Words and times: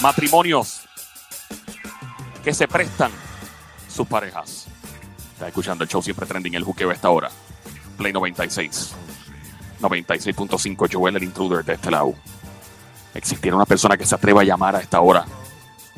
Matrimonios 0.00 0.82
que 2.42 2.54
se 2.54 2.66
prestan 2.66 3.10
sus 3.88 4.06
parejas. 4.06 4.66
Está 5.32 5.48
escuchando 5.48 5.84
el 5.84 5.90
show 5.90 6.02
siempre 6.02 6.26
trending, 6.26 6.54
el 6.54 6.64
juqueo 6.64 6.90
esta 6.90 7.10
hora. 7.10 7.30
Play 7.98 8.12
96. 8.12 8.94
96.5 9.80 10.88
Joel 10.92 11.16
el 11.16 11.24
intruder 11.24 11.64
de 11.64 11.74
este 11.74 11.90
lado. 11.90 12.14
Existiera 13.14 13.56
una 13.56 13.66
persona 13.66 13.96
que 13.96 14.06
se 14.06 14.14
atreva 14.14 14.40
a 14.40 14.44
llamar 14.44 14.76
a 14.76 14.80
esta 14.80 15.00
hora 15.00 15.26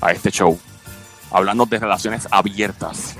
a 0.00 0.12
este 0.12 0.30
show. 0.30 0.58
Hablando 1.30 1.64
de 1.66 1.78
relaciones 1.78 2.26
abiertas. 2.30 3.16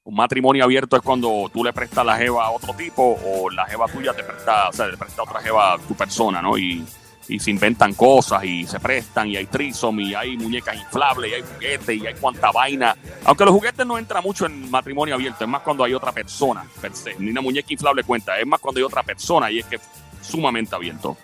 Un 0.06 0.16
matrimonio 0.16 0.66
abierto 0.66 0.98
es 0.98 1.02
cuando 1.02 1.50
tú 1.54 1.64
le 1.64 1.72
prestas 1.72 2.06
la 2.06 2.18
jeva 2.18 2.46
a 2.46 2.52
otro 2.52 2.74
tipo 2.74 3.18
o 3.26 3.50
la 3.50 3.66
jeva 3.66 3.88
tuya 3.88 4.14
te 4.14 4.22
presta, 4.22 4.68
o 4.68 4.74
sea, 4.74 4.88
le 4.88 4.98
presta 4.98 5.22
a 5.22 5.24
otra 5.24 5.42
jeva 5.42 5.74
a 5.74 5.78
tu 5.78 5.96
persona, 5.96 6.42
¿no? 6.42 6.58
Y, 6.58 6.86
y 7.30 7.40
se 7.40 7.52
inventan 7.52 7.94
cosas 7.94 8.44
y 8.44 8.66
se 8.66 8.82
prestan 8.82 9.30
y 9.30 9.38
hay 9.38 9.46
trisom 9.46 9.98
y 10.02 10.14
hay 10.14 10.36
muñecas 10.36 10.76
inflables 10.76 11.32
y 11.32 11.36
hay 11.36 11.42
juguetes 11.42 12.02
y 12.02 12.06
hay 12.06 12.14
cuanta 12.16 12.52
vaina. 12.52 12.94
Aunque 13.24 13.46
los 13.46 13.54
juguetes 13.54 13.86
no 13.86 13.98
entran 13.98 14.22
mucho 14.22 14.46
en 14.46 14.70
matrimonio 14.70 15.16
abierto, 15.16 15.46
es 15.46 15.50
más 15.50 15.62
cuando 15.62 15.86
hay 15.86 15.94
otra 15.94 16.12
persona, 16.12 16.66
per 16.82 16.94
se. 16.94 17.16
Ni 17.18 17.32
una 17.32 17.40
muñeca 17.40 17.72
inflable 17.72 18.04
cuenta, 18.04 18.38
es 18.38 18.46
más 18.46 18.60
cuando 18.60 18.80
hay 18.80 18.84
otra 18.84 19.04
persona 19.04 19.50
y 19.50 19.60
es 19.60 19.66
que 19.68 19.78
es 19.78 19.82
sumamente 20.22 20.76
abierto. 20.76 21.16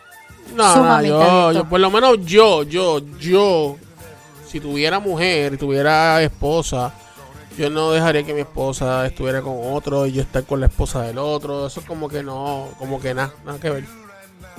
No, 0.56 0.66
no, 0.66 0.74
Sumamente 0.74 1.10
yo, 1.10 1.22
abierto. 1.22 1.52
yo, 1.52 1.70
por 1.70 1.80
lo 1.82 1.92
menos 1.92 2.26
yo, 2.26 2.64
yo, 2.64 3.02
yo, 3.20 3.76
si 4.48 4.62
tuviera 4.62 5.02
mujer, 5.02 5.58
tuviera 5.58 6.22
esposa, 6.24 6.94
yo 7.58 7.70
no 7.70 7.92
dejaría 7.92 8.24
que 8.24 8.34
mi 8.34 8.42
esposa 8.42 9.06
estuviera 9.06 9.42
con 9.42 9.58
otro 9.74 10.06
y 10.06 10.14
yo 10.14 10.22
estar 10.22 10.44
con 10.46 10.60
la 10.60 10.68
esposa 10.68 11.02
del 11.02 11.18
otro. 11.18 11.68
Eso 11.68 11.80
es 11.80 11.86
como 11.86 12.08
que 12.10 12.24
no, 12.24 12.70
como 12.78 13.00
que 13.00 13.14
nada, 13.14 13.34
nada 13.46 13.60
que 13.60 13.70
ver. 13.70 13.86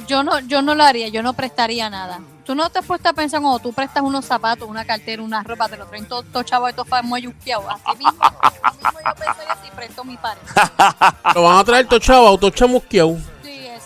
Yo 0.07 0.23
no, 0.23 0.39
yo 0.41 0.63
no 0.63 0.75
lo 0.75 0.85
haría, 0.85 1.09
yo 1.09 1.23
no 1.23 1.33
prestaría 1.35 1.89
nada. 1.91 2.21
Tú 2.45 2.55
no 2.55 2.69
te 2.71 2.81
has 2.81 2.87
puesto 2.87 3.09
a 3.09 3.13
pensar 3.13 3.41
cuando 3.41 3.59
tú 3.59 3.73
prestas 3.73 4.03
unos 4.03 4.25
zapatos, 4.25 4.69
una 4.69 4.85
cartera, 4.85 5.23
una 5.23 5.43
ropa, 5.43 5.69
te 5.69 5.77
lo 5.77 5.87
traen 5.87 6.07
todos 6.07 6.25
todo 6.33 6.43
chavos 6.43 6.71
estos 6.71 6.87
muy 7.05 7.23
yusqueados. 7.23 7.67
Así 7.85 7.99
mismo, 7.99 8.19
así 8.63 8.79
mismo 8.79 8.99
yo 9.07 9.15
pensaría 9.15 9.57
si 9.63 9.71
presto 9.71 10.05
mi 10.05 10.17
pareja. 10.17 11.17
Lo 11.35 11.43
van 11.45 11.59
a 11.59 11.65
traer 11.65 11.87
todo 11.87 12.01
chavo, 12.01 12.39
todo 12.39 12.51
chamusqueado. 12.51 13.19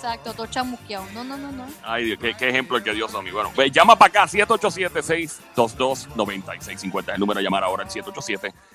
Exacto, 0.04 0.34
todo 0.34 0.46
chamusqueado. 0.48 1.06
No, 1.14 1.24
no, 1.24 1.38
no, 1.38 1.50
no. 1.50 1.64
Ay, 1.82 2.04
Dios, 2.04 2.18
qué, 2.20 2.34
qué 2.36 2.50
ejemplo 2.50 2.76
el 2.76 2.82
que 2.84 2.92
dio 2.92 3.08
Somi. 3.08 3.30
Bueno, 3.30 3.50
ve, 3.56 3.70
llama 3.70 3.96
para 3.96 4.24
acá, 4.24 4.26
787-622-9650. 4.26 7.14
El 7.14 7.20
número 7.20 7.40
a 7.40 7.42
llamar 7.42 7.64
ahora, 7.64 7.84
el 7.84 7.88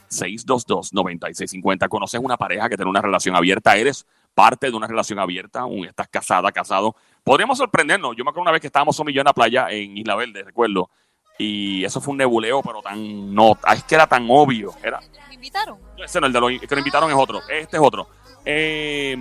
787-622-9650. 0.10 1.88
¿Conoces 1.88 2.20
una 2.20 2.36
pareja 2.36 2.68
que 2.68 2.76
tiene 2.78 2.90
una 2.90 3.02
relación 3.04 3.36
abierta? 3.36 3.78
¿Eres 3.78 4.08
parte 4.34 4.72
de 4.72 4.76
una 4.76 4.88
relación 4.88 5.20
abierta? 5.20 5.66
Un- 5.66 5.86
¿Estás 5.86 6.08
casada, 6.08 6.52
casado? 6.52 6.96
Podríamos 7.24 7.60
sorprendernos. 7.60 8.16
Yo 8.18 8.24
me 8.24 8.32
acuerdo 8.32 8.42
una 8.44 8.52
vez 8.52 8.62
que 8.62 8.68
estábamos 8.68 8.96
Somi 8.96 9.12
y 9.12 9.16
yo 9.16 9.22
en 9.22 9.26
la 9.26 9.34
playa 9.34 9.68
en 9.70 9.96
Isla 9.98 10.16
Verde, 10.16 10.42
recuerdo. 10.44 10.90
Y 11.38 11.86
eso 11.86 12.02
fue 12.02 12.14
un 12.14 12.18
nebuleo, 12.18 12.64
pero 12.64 12.82
tan... 12.82 13.34
No, 13.36 13.56
es 13.72 13.84
que 13.84 13.94
era 13.96 14.08
tan 14.08 14.26
obvio. 14.30 14.74
Era, 14.84 15.00
¿Me 15.30 15.36
invitaron? 15.36 15.78
no, 15.96 16.04
ese 16.04 16.20
no, 16.20 16.26
el 16.28 16.34
de 16.34 16.40
los 16.42 16.50
que 16.60 16.68
nos 16.68 16.80
invitaron 16.80 17.10
es 17.12 17.16
otro. 17.16 17.40
Este 17.48 17.78
es 17.78 17.84
otro. 17.84 18.10
Eh, 18.44 19.16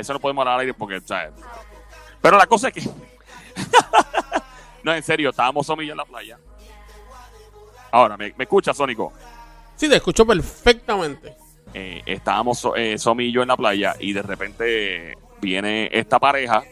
ese 0.00 0.12
no 0.12 0.20
podemos 0.20 0.42
hablar 0.42 0.54
al 0.54 0.60
aire 0.60 0.74
porque, 0.74 1.00
¿sabes? 1.00 1.32
Pero 2.20 2.36
la 2.36 2.46
cosa 2.46 2.68
es 2.68 2.74
que. 2.74 2.82
no, 4.82 4.94
en 4.94 5.02
serio, 5.02 5.30
estábamos 5.30 5.66
Somi 5.66 5.90
en 5.90 5.96
la 5.96 6.04
playa. 6.04 6.38
Ahora, 7.92 8.16
¿me, 8.16 8.32
me 8.36 8.44
escucha, 8.44 8.72
Sónico? 8.72 9.12
Sí, 9.76 9.88
te 9.88 9.96
escucho 9.96 10.26
perfectamente. 10.26 11.36
Eh, 11.72 12.02
estábamos 12.04 12.66
eh, 12.76 12.98
Somi 12.98 13.26
y 13.26 13.32
yo 13.32 13.42
en 13.42 13.48
la 13.48 13.56
playa 13.56 13.94
y 13.98 14.12
de 14.12 14.22
repente 14.22 15.16
viene 15.40 15.88
esta 15.92 16.18
pareja 16.18 16.62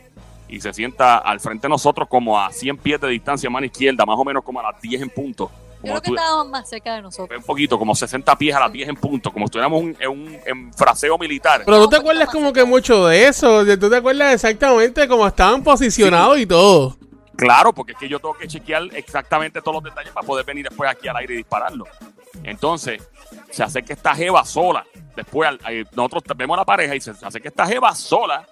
y 0.49 0.61
se 0.61 0.73
sienta 0.73 1.19
al 1.19 1.41
frente 1.41 1.67
de 1.67 1.71
nosotros 1.71 2.09
como 2.09 2.41
a 2.41 2.53
100 2.53 2.79
pies 2.79 3.01
de 3.01 3.09
distancia, 3.09 3.49
mano 3.49 3.67
izquierda, 3.67 4.05
más 4.05 4.19
o 4.19 4.25
menos 4.25 4.43
como 4.43 4.61
a 4.61 4.73
las 4.73 4.81
10 4.81 5.03
en 5.03 5.11
punto. 5.11 5.51
Yo 5.83 5.91
creo 5.93 6.01
que 6.03 6.11
estábamos 6.11 6.49
más 6.49 6.69
cerca 6.69 6.95
de 6.97 7.03
nosotros. 7.03 7.39
un 7.39 7.45
poquito, 7.45 7.79
como 7.79 7.95
60 7.95 8.37
pies 8.37 8.55
a 8.55 8.61
las 8.61 8.73
10 8.73 8.89
en 8.89 8.97
punto, 8.97 9.33
como 9.33 9.45
si 9.47 9.49
estuviéramos 9.51 9.81
un- 9.83 9.97
en 10.01 10.09
un 10.11 10.39
en 10.45 10.73
fraseo 10.75 11.17
militar. 11.19 11.63
Pero 11.65 11.83
tú 11.85 11.89
te 11.91 11.97
acuerdas 11.97 12.29
como 12.31 12.53
que 12.53 12.65
mucho 12.65 13.07
de 13.07 13.27
eso, 13.29 13.65
tú 13.79 13.89
te 13.89 13.97
acuerdas 13.97 14.35
exactamente 14.35 15.07
cómo 15.07 15.27
estaban 15.27 15.63
posicionados 15.63 16.39
y 16.39 16.47
todo. 16.47 16.97
Claro, 17.37 17.73
porque 17.73 17.93
es 17.93 17.99
que 17.99 18.09
yo 18.09 18.19
tengo 18.19 18.37
que 18.37 18.49
chequear 18.49 18.83
exactamente 18.95 19.61
todos 19.63 19.75
los 19.77 19.85
detalles 19.85 20.13
para 20.13 20.27
poder 20.27 20.45
venir 20.45 20.67
después 20.69 20.91
aquí 20.91 21.07
al 21.07 21.17
aire 21.19 21.35
y 21.35 21.37
dispararlo. 21.37 21.85
Entonces, 22.43 23.01
se 23.51 23.63
hace 23.63 23.83
que 23.83 23.93
esta 23.93 24.15
jeva 24.15 24.45
sola. 24.45 24.85
Después, 25.15 25.49
al- 25.49 25.61
eh, 25.71 25.85
nosotros 25.95 26.23
vemos 26.37 26.57
a 26.57 26.61
la 26.61 26.65
pareja 26.65 26.95
y 26.97 27.01
se 27.01 27.13
hace 27.23 27.41
que 27.41 27.49
esta 27.49 27.67
jeva 27.67 27.95
sola 27.95 28.47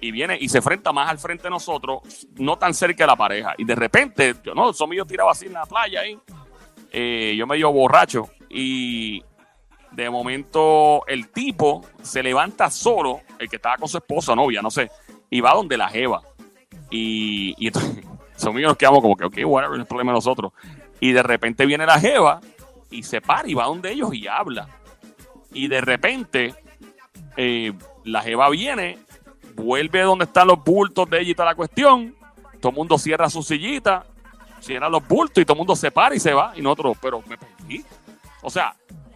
y 0.00 0.10
viene 0.10 0.36
y 0.40 0.48
se 0.48 0.58
enfrenta 0.58 0.92
más 0.92 1.08
al 1.10 1.18
frente 1.18 1.44
de 1.44 1.50
nosotros, 1.50 2.00
no 2.36 2.56
tan 2.56 2.74
cerca 2.74 3.04
de 3.04 3.06
la 3.08 3.16
pareja. 3.16 3.54
Y 3.58 3.64
de 3.64 3.74
repente, 3.74 4.34
yo 4.44 4.54
no, 4.54 4.72
son 4.72 4.90
yo 4.92 5.04
tiraba 5.04 5.32
así 5.32 5.46
en 5.46 5.54
la 5.54 5.64
playa 5.66 6.00
ahí. 6.00 6.12
eh, 6.12 6.18
yo 6.92 7.46
medio 7.46 7.72
borracho 7.72 8.30
y 8.48 9.22
de 9.92 10.10
momento 10.10 11.06
el 11.06 11.28
tipo 11.28 11.84
se 12.02 12.22
levanta 12.22 12.70
solo, 12.70 13.20
el 13.38 13.48
que 13.48 13.56
estaba 13.56 13.76
con 13.76 13.88
su 13.88 13.98
esposa, 13.98 14.34
novia, 14.34 14.62
no 14.62 14.70
sé, 14.70 14.90
y 15.30 15.40
va 15.40 15.54
donde 15.54 15.76
la 15.76 15.88
jeva. 15.88 16.22
Y, 16.90 17.54
y 17.58 17.68
entonces, 17.68 18.04
son 18.36 18.54
míos 18.54 18.76
nos 18.80 19.02
como 19.02 19.16
que, 19.16 19.24
ok, 19.24 19.38
whatever, 19.44 19.76
no 19.76 19.82
es 19.82 19.88
problema 19.88 20.12
de 20.12 20.16
nosotros. 20.16 20.52
Y 21.00 21.12
de 21.12 21.22
repente 21.22 21.66
viene 21.66 21.86
la 21.86 21.98
jeva 21.98 22.40
y 22.90 23.02
se 23.02 23.20
para 23.20 23.48
y 23.48 23.54
va 23.54 23.64
donde 23.64 23.92
ellos 23.92 24.14
y 24.14 24.26
habla. 24.26 24.68
Y 25.52 25.68
de 25.68 25.80
repente, 25.80 26.54
eh, 27.36 27.72
la 28.04 28.22
jeva 28.22 28.50
viene, 28.50 28.98
vuelve 29.54 30.02
donde 30.02 30.24
están 30.24 30.48
los 30.48 30.62
bultos 30.62 31.08
de 31.08 31.20
ella 31.20 31.30
y 31.30 31.34
toda 31.34 31.50
la 31.50 31.54
cuestión. 31.54 32.14
Todo 32.60 32.70
el 32.70 32.76
mundo 32.76 32.98
cierra 32.98 33.30
su 33.30 33.42
sillita, 33.42 34.06
cierra 34.60 34.88
los 34.88 35.06
bultos 35.06 35.42
y 35.42 35.44
todo 35.44 35.54
el 35.54 35.58
mundo 35.58 35.76
se 35.76 35.90
para 35.90 36.14
y 36.14 36.20
se 36.20 36.32
va. 36.32 36.52
Y 36.56 36.62
nosotros, 36.62 36.96
pero 37.00 37.22
me 37.26 37.36
perdí. 37.36 37.84
O 38.42 38.50
sea, 38.50 38.74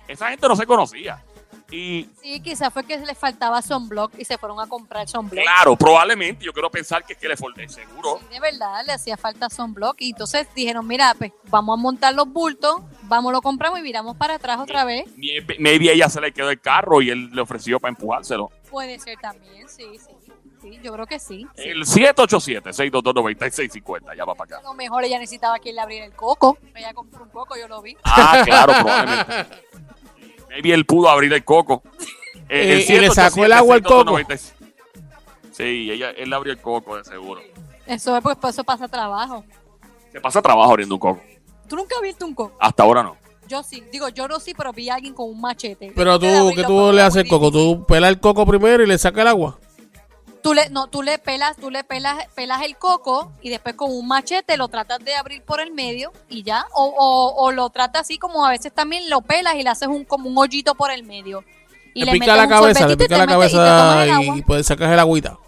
esa 0.09 0.29
gente 0.31 0.49
no 0.49 0.57
se 0.57 0.67
conocía. 0.67 1.23
Y 1.71 2.07
Sí, 2.21 2.39
quizás 2.41 2.71
fue 2.71 2.85
que 2.85 2.99
les 2.99 3.17
faltaba 3.17 3.63
sunblock 3.63 4.13
y 4.19 4.27
se 4.27 4.37
fueron 4.37 4.61
a 4.61 4.67
comprar 4.67 5.09
sunblock. 5.09 5.43
claro, 5.43 5.75
probablemente, 5.75 6.45
yo 6.45 6.53
quiero 6.53 6.71
pensar 6.71 7.03
que 7.03 7.15
es 7.15 7.19
que 7.19 7.27
le 7.29 7.37
fue 7.37 7.51
seguro. 7.67 8.19
Sí, 8.21 8.27
de 8.31 8.41
verdad, 8.41 8.85
le 8.85 8.93
hacía 8.93 9.17
falta 9.17 9.49
sunblock. 9.49 9.97
Y 10.01 10.11
entonces 10.11 10.47
dijeron, 10.55 10.87
mira, 10.87 11.15
pues 11.17 11.33
vamos 11.49 11.79
a 11.79 11.81
montar 11.81 12.15
los 12.15 12.29
bultos, 12.29 12.77
vamos, 13.05 13.33
lo 13.33 13.41
compramos 13.41 13.79
y 13.79 13.83
viramos 13.83 14.19
para 14.19 14.35
atrás 14.35 14.59
otra 14.61 14.85
vez. 14.85 15.07
Maybe 15.17 15.57
maybe 15.59 15.91
ella 15.91 16.11
se 16.11 16.21
le 16.21 16.31
quedó 16.33 16.51
el 16.51 16.61
carro 16.61 17.01
y 17.01 17.09
él 17.09 17.31
le 17.33 17.41
ofreció 17.41 17.81
para 17.81 17.89
empujárselo. 17.91 18.51
Puede 18.71 18.99
ser 18.99 19.19
también, 19.19 19.67
sí, 19.67 19.87
sí. 19.99 20.13
Sí, 20.63 20.79
yo 20.83 20.93
creo 20.93 21.07
que 21.07 21.19
sí. 21.19 21.47
El 21.57 21.83
787-622-9650, 21.85 24.17
ya 24.17 24.25
va 24.25 24.35
para 24.35 24.57
A 24.57 24.59
acá. 24.59 24.69
lo 24.69 24.75
mejor 24.75 25.05
ella 25.05 25.19
necesitaba 25.19 25.59
que 25.59 25.71
él 25.71 25.77
le 25.77 25.83
abriera 25.83 26.07
el 26.07 26.13
coco. 26.13 26.57
Ella 26.75 26.93
compró 26.95 27.25
un 27.25 27.31
coco, 27.31 27.57
yo 27.59 27.67
lo 27.69 27.83
vi. 27.83 27.97
Ah, 28.05 28.43
claro, 28.45 28.73
probablemente. 28.81 29.47
Maybe 30.51 30.73
él 30.73 30.87
pudo 30.87 31.09
abrir 31.09 31.33
el 31.33 31.45
coco. 31.45 31.83
Eh, 32.49 32.85
y 32.89 32.99
le 32.99 33.11
sacó 33.11 33.45
el 33.45 33.53
agua 33.53 33.75
al 33.75 33.83
coco. 33.83 34.19
787-622-96. 34.21 34.53
Sí, 35.51 35.91
ella, 35.91 36.11
él 36.11 36.31
le 36.31 36.37
abrió 36.37 36.53
el 36.53 36.61
coco, 36.61 36.97
de 36.97 37.05
seguro. 37.05 37.41
Eso 37.87 38.17
es 38.17 38.23
porque 38.23 38.49
eso 38.49 38.65
pasa 38.65 38.89
trabajo. 38.89 39.45
Se 40.13 40.21
pasa 40.21 40.41
trabajo 40.41 40.71
abriendo 40.71 40.95
un 40.95 41.01
coco. 41.01 41.21
¿Tú 41.69 41.77
nunca 41.77 41.97
has 41.97 42.03
visto 42.03 42.25
un 42.25 42.35
coco? 42.35 42.57
Hasta 42.61 42.83
ahora 42.85 43.03
no. 43.03 43.17
Yo 43.49 43.63
sí. 43.63 43.83
Digo, 43.91 44.09
yo 44.11 44.29
no 44.29 44.39
sí, 44.41 44.55
pero 44.55 44.73
vi 44.73 44.89
a 44.89 44.95
alguien 44.95 45.15
con 45.15 45.29
un 45.29 45.41
machete. 45.41 45.93
Pero 45.95 46.19
tú, 46.19 46.27
¿qué 46.55 46.63
tú 46.65 46.93
le 46.93 47.03
haces 47.03 47.25
al 47.25 47.29
coco? 47.29 47.51
¿Tú 47.51 47.85
pelas 47.87 48.11
el 48.11 48.21
coco 48.21 48.47
primero 48.47 48.83
y 48.83 48.87
le 48.87 48.97
sacas 48.99 49.23
el 49.23 49.29
agua? 49.29 49.59
Tú 50.43 50.55
le, 50.55 50.69
no, 50.71 50.89
tú 50.89 51.03
le 51.03 51.19
pelas, 51.19 51.57
tú 51.57 51.71
le 51.71 51.85
pelas, 51.85 52.27
pelas 52.35 52.63
el 52.63 52.77
coco 52.77 53.31
y 53.43 53.49
después 53.51 53.77
con 53.77 53.93
un 53.93 54.09
machete 54.09 54.57
lo 54.57 54.67
tratas 54.69 54.99
de 55.05 55.15
abrir 55.15 55.43
por 55.45 55.61
el 55.61 55.71
medio 55.73 56.13
y 56.29 56.43
ya. 56.43 56.67
O, 56.75 56.85
o, 56.85 57.45
o 57.45 57.53
lo 57.53 57.71
tratas 57.71 58.03
así 58.03 58.19
como 58.19 58.45
a 58.45 58.51
veces 58.51 58.73
también 58.75 59.09
lo 59.09 59.21
pelas 59.21 59.55
y 59.55 59.63
le 59.63 59.69
haces 59.71 59.87
un 59.89 60.05
como 60.05 60.29
un 60.29 60.37
hoyito 60.37 60.75
por 60.75 60.91
el 60.91 61.05
medio. 61.05 61.45
Y 61.95 62.01
le 62.01 62.07
le 62.07 62.13
pica 62.19 62.33
metes 62.35 62.37
la 62.37 62.49
cabeza, 62.49 62.87
le 62.89 62.93
y 62.95 62.97
pica 62.97 63.19
la 63.19 63.25
y 63.25 63.27
cabeza 63.29 64.03
agua. 64.03 64.37
y, 64.37 64.43
pues 64.43 64.67
sacas 64.67 64.91
el 64.91 64.99
agüita. 64.99 65.39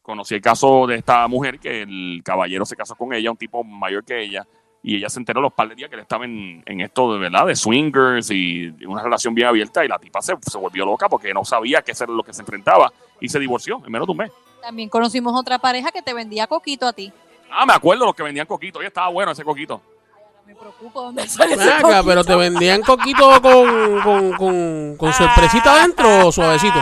conocí 0.01 0.35
el 0.35 0.41
caso 0.41 0.85
de 0.87 0.95
esta 0.97 1.27
mujer 1.27 1.59
que 1.59 1.81
el 1.81 2.21
caballero 2.23 2.65
se 2.65 2.75
casó 2.75 2.95
con 2.95 3.13
ella, 3.13 3.31
un 3.31 3.37
tipo 3.37 3.63
mayor 3.63 4.05
que 4.05 4.21
ella, 4.23 4.45
y 4.83 4.95
ella 4.95 5.09
se 5.09 5.19
enteró 5.19 5.41
los 5.41 5.51
par 5.53 5.67
de 5.69 5.75
días 5.75 5.89
que 5.89 5.95
él 5.95 6.01
estaba 6.03 6.23
en, 6.25 6.61
en 6.65 6.81
esto 6.81 7.11
de 7.13 7.19
verdad, 7.19 7.47
de 7.47 7.55
swingers 7.55 8.29
y 8.31 8.67
una 8.85 9.01
relación 9.03 9.33
bien 9.33 9.47
abierta, 9.47 9.83
y 9.83 9.87
la 9.87 9.97
tipa 9.97 10.21
se, 10.21 10.33
se 10.39 10.57
volvió 10.57 10.85
loca 10.85 11.09
porque 11.09 11.33
no 11.33 11.43
sabía 11.43 11.81
qué 11.81 11.91
era 11.99 12.13
lo 12.13 12.23
que 12.23 12.31
se 12.31 12.41
enfrentaba 12.41 12.91
y 13.19 13.27
se 13.27 13.39
divorció 13.39 13.81
en 13.85 13.91
menos 13.91 14.07
de 14.07 14.11
un 14.11 14.17
mes. 14.17 14.31
También 14.61 14.87
conocimos 14.87 15.33
otra 15.37 15.57
pareja 15.59 15.91
que 15.91 16.01
te 16.01 16.13
vendía 16.13 16.45
coquito 16.47 16.85
a 16.87 16.93
ti. 16.93 17.11
Ah, 17.49 17.65
me 17.65 17.73
acuerdo 17.73 18.05
los 18.05 18.13
que 18.15 18.23
vendían 18.23 18.45
coquito, 18.45 18.79
oye, 18.79 18.87
estaba 18.89 19.07
bueno 19.09 19.31
ese 19.31 19.43
coquito. 19.43 19.81
Me 20.47 20.55
preocupo 20.55 21.01
dónde 21.03 21.27
sale 21.27 21.55
ese 21.55 21.63
acá, 21.69 21.81
coquito. 21.81 22.05
pero 22.05 22.23
te 22.23 22.35
vendían 22.35 22.81
coquito 22.81 23.41
con, 23.41 24.01
con, 24.01 24.31
con, 24.33 24.95
con 24.97 25.13
sorpresita 25.13 25.73
adentro 25.73 26.27
o 26.27 26.31
suavecito. 26.31 26.79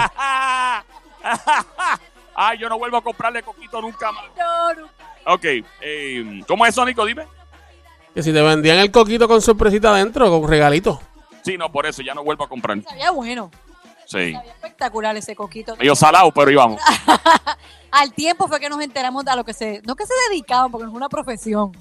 Ay, 2.36 2.60
yo 2.60 2.70
no 2.70 2.78
vuelvo 2.78 2.98
a 2.98 3.02
comprarle 3.02 3.42
coquito 3.42 3.82
nunca 3.82 4.12
más. 4.12 4.26
No, 4.38 4.74
no. 4.82 5.34
Ok, 5.34 5.46
eh, 5.82 6.44
¿cómo 6.48 6.66
es, 6.66 6.76
Sónico? 6.76 7.04
Dime. 7.06 7.26
Que 8.14 8.22
si 8.22 8.32
te 8.32 8.42
vendían 8.42 8.78
el 8.78 8.92
coquito 8.92 9.28
con 9.28 9.42
sorpresita 9.42 9.90
adentro, 9.90 10.30
con 10.30 10.48
regalito. 10.48 11.02
Sí, 11.44 11.58
no, 11.58 11.72
por 11.72 11.88
eso 11.88 12.04
ya 12.04 12.14
no 12.14 12.24
vuelvo 12.24 12.44
a 12.44 12.48
comprar. 12.50 12.82
Sabía 12.84 13.10
bueno. 13.12 13.50
Sí. 14.06 14.34
Sabía 14.34 14.44
espectacular 14.44 15.18
ese 15.18 15.36
coquito. 15.36 15.76
Medio 15.76 15.96
salado, 15.96 16.32
pero 16.32 16.52
íbamos. 16.52 16.80
Al 17.92 18.14
tiempo 18.14 18.48
fue 18.48 18.60
que 18.60 18.70
nos 18.70 18.80
enteramos 18.82 19.26
de 19.26 19.32
a 19.32 19.36
lo 19.36 19.44
que 19.44 19.54
se, 19.54 19.82
no 19.86 19.96
que 19.96 20.06
se 20.06 20.14
dedicaban, 20.30 20.70
porque 20.70 20.84
no 20.86 20.92
es 20.92 20.96
una 20.96 21.10
profesión, 21.10 21.72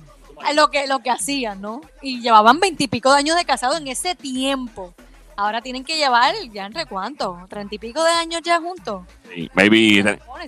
lo 0.55 0.71
que, 0.71 0.87
lo 0.87 1.01
que 1.01 1.11
hacían, 1.11 1.61
¿no? 1.61 1.81
Y 2.03 2.21
llevaban 2.21 2.61
veintipico 2.61 3.13
de 3.13 3.19
años 3.19 3.37
de 3.37 3.45
casado 3.45 3.77
en 3.77 3.89
ese 3.89 4.15
tiempo. 4.15 4.95
Ahora 5.37 5.61
tienen 5.61 5.83
que 5.85 5.97
llevar, 5.97 6.33
ya 6.53 6.67
entre 6.67 6.87
cuánto, 6.87 7.37
treinta 7.49 7.75
y 7.75 7.79
pico 7.79 8.05
de 8.05 8.13
años 8.13 8.41
ya 8.43 8.61
juntos. 8.61 9.03
Sí, 9.35 9.51
maybe, 9.55 9.77
y 9.77 10.01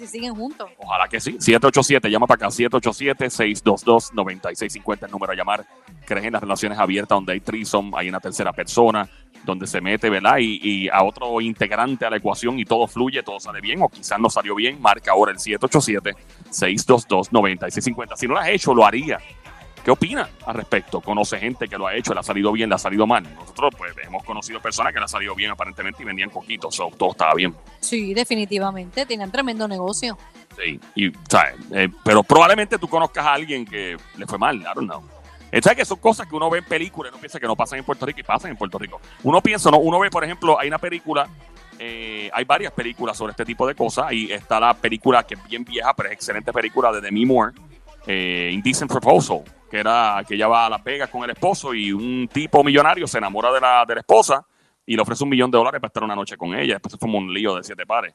siguen 0.07 0.33
juntos. 0.35 0.71
ojalá 0.79 1.09
que 1.09 1.19
sí. 1.19 1.33
787, 1.33 2.09
llama 2.09 2.29
para 2.29 2.47
acá. 2.47 2.55
787-622-9650, 2.55 5.07
el 5.07 5.11
número 5.11 5.33
a 5.33 5.35
llamar. 5.35 5.67
¿Crees 6.05 6.27
en 6.27 6.35
las 6.35 6.43
relaciones 6.43 6.79
abiertas 6.79 7.17
donde 7.17 7.33
hay 7.33 7.41
threesome, 7.41 7.91
hay 7.97 8.09
una 8.09 8.21
tercera 8.21 8.53
persona, 8.53 9.09
donde 9.45 9.67
se 9.67 9.81
mete, 9.81 10.09
¿verdad? 10.09 10.37
Y, 10.39 10.61
y 10.63 10.89
a 10.89 11.03
otro 11.03 11.41
integrante 11.41 12.07
a 12.07 12.11
la 12.11 12.19
ecuación 12.19 12.61
y 12.61 12.65
todo 12.65 12.87
fluye, 12.87 13.25
todo 13.25 13.41
sale 13.41 13.61
bien, 13.61 13.83
o 13.83 13.89
quizás 13.89 14.21
no 14.21 14.31
salió 14.31 14.55
bien. 14.55 14.81
Marca 14.81 15.11
ahora 15.11 15.33
el 15.33 15.39
787-622-9650. 15.39 18.17
Si 18.17 18.29
no 18.29 18.35
lo 18.35 18.41
has 18.41 18.51
hecho, 18.51 18.73
lo 18.73 18.87
haría. 18.87 19.19
¿Qué 19.87 19.93
opina 19.93 20.29
al 20.45 20.57
respecto? 20.57 21.01
Conoce 21.01 21.39
gente 21.39 21.69
que 21.69 21.79
lo 21.79 21.87
ha 21.87 21.95
hecho, 21.95 22.13
le 22.13 22.19
ha 22.19 22.23
salido 22.25 22.51
bien, 22.51 22.69
le 22.69 22.75
ha 22.75 22.79
salido 22.79 23.07
mal. 23.07 23.23
Nosotros 23.37 23.73
pues 23.79 23.95
hemos 24.03 24.25
conocido 24.25 24.59
personas 24.59 24.93
que 24.93 24.99
le 24.99 25.05
ha 25.05 25.09
salido 25.09 25.33
bien 25.37 25.53
aparentemente 25.53 26.03
y 26.03 26.05
vendían 26.05 26.29
coquitos, 26.29 26.75
so, 26.75 26.91
todo 26.99 27.13
estaba 27.13 27.35
bien. 27.35 27.55
Sí, 27.79 28.13
definitivamente, 28.13 29.07
tienen 29.07 29.31
tremendo 29.31 29.69
negocio. 29.69 30.19
Sí, 30.57 30.81
y, 30.97 31.13
¿sabes? 31.31 31.55
Eh, 31.71 31.89
pero 32.03 32.25
probablemente 32.25 32.79
tú 32.79 32.89
conozcas 32.89 33.27
a 33.27 33.35
alguien 33.35 33.65
que 33.65 33.97
le 34.17 34.27
fue 34.27 34.39
mal, 34.39 34.57
I 34.57 34.65
don't 34.75 34.91
know. 34.91 35.05
¿Sabes 35.63 35.79
que 35.79 35.85
son 35.85 35.99
cosas 35.99 36.27
que 36.27 36.35
uno 36.35 36.51
ve 36.51 36.59
en 36.59 36.65
películas 36.65 37.13
y 37.13 37.15
uno 37.15 37.21
piensa 37.21 37.39
que 37.39 37.47
no 37.47 37.55
pasan 37.55 37.79
en 37.79 37.85
Puerto 37.85 38.07
Rico 38.07 38.19
y 38.19 38.25
pasan 38.25 38.51
en 38.51 38.57
Puerto 38.57 38.79
Rico? 38.79 39.01
Uno 39.23 39.41
piensa, 39.41 39.71
no, 39.71 39.79
uno 39.79 40.01
ve, 40.01 40.11
por 40.11 40.25
ejemplo, 40.25 40.59
hay 40.59 40.67
una 40.67 40.79
película, 40.79 41.29
eh, 41.79 42.29
hay 42.35 42.45
varias 42.45 42.73
películas 42.73 43.17
sobre 43.17 43.31
este 43.31 43.45
tipo 43.45 43.65
de 43.69 43.77
cosas 43.77 44.13
y 44.13 44.33
está 44.33 44.59
la 44.59 44.75
película 44.75 45.23
que 45.23 45.35
es 45.35 45.45
bien 45.45 45.65
vieja, 45.65 45.95
pero 45.95 46.09
es 46.09 46.15
excelente 46.15 46.53
película 46.53 46.91
de 46.91 47.01
Demi 47.01 47.25
Moore, 47.25 47.53
eh, 48.07 48.51
Indecent 48.53 48.91
Proposal, 48.91 49.43
que 49.71 49.79
era 49.79 50.23
que 50.27 50.35
ella 50.35 50.49
va 50.49 50.67
a 50.67 50.71
Las 50.71 50.85
Vegas 50.85 51.11
con 51.11 51.25
el 51.25 51.31
esposo 51.31 51.75
y 51.75 51.93
un 51.93 52.29
tipo 52.33 52.63
millonario 52.63 53.07
se 53.07 53.19
enamora 53.19 53.53
de 53.53 53.61
la, 53.61 53.85
de 53.87 53.95
la 53.95 54.01
esposa 54.01 54.47
y 54.87 54.95
le 54.95 55.03
ofrece 55.03 55.25
un 55.25 55.31
millón 55.31 55.51
de 55.51 55.59
dólares 55.59 55.81
para 55.81 55.89
estar 55.89 56.05
una 56.05 56.15
noche 56.15 56.37
con 56.37 56.55
ella. 56.55 56.75
Después 56.75 56.93
se 56.93 56.99
forma 56.99 57.19
un 57.19 57.33
lío 57.33 57.57
de 57.57 57.65
siete 57.65 57.85
pares. 57.85 58.15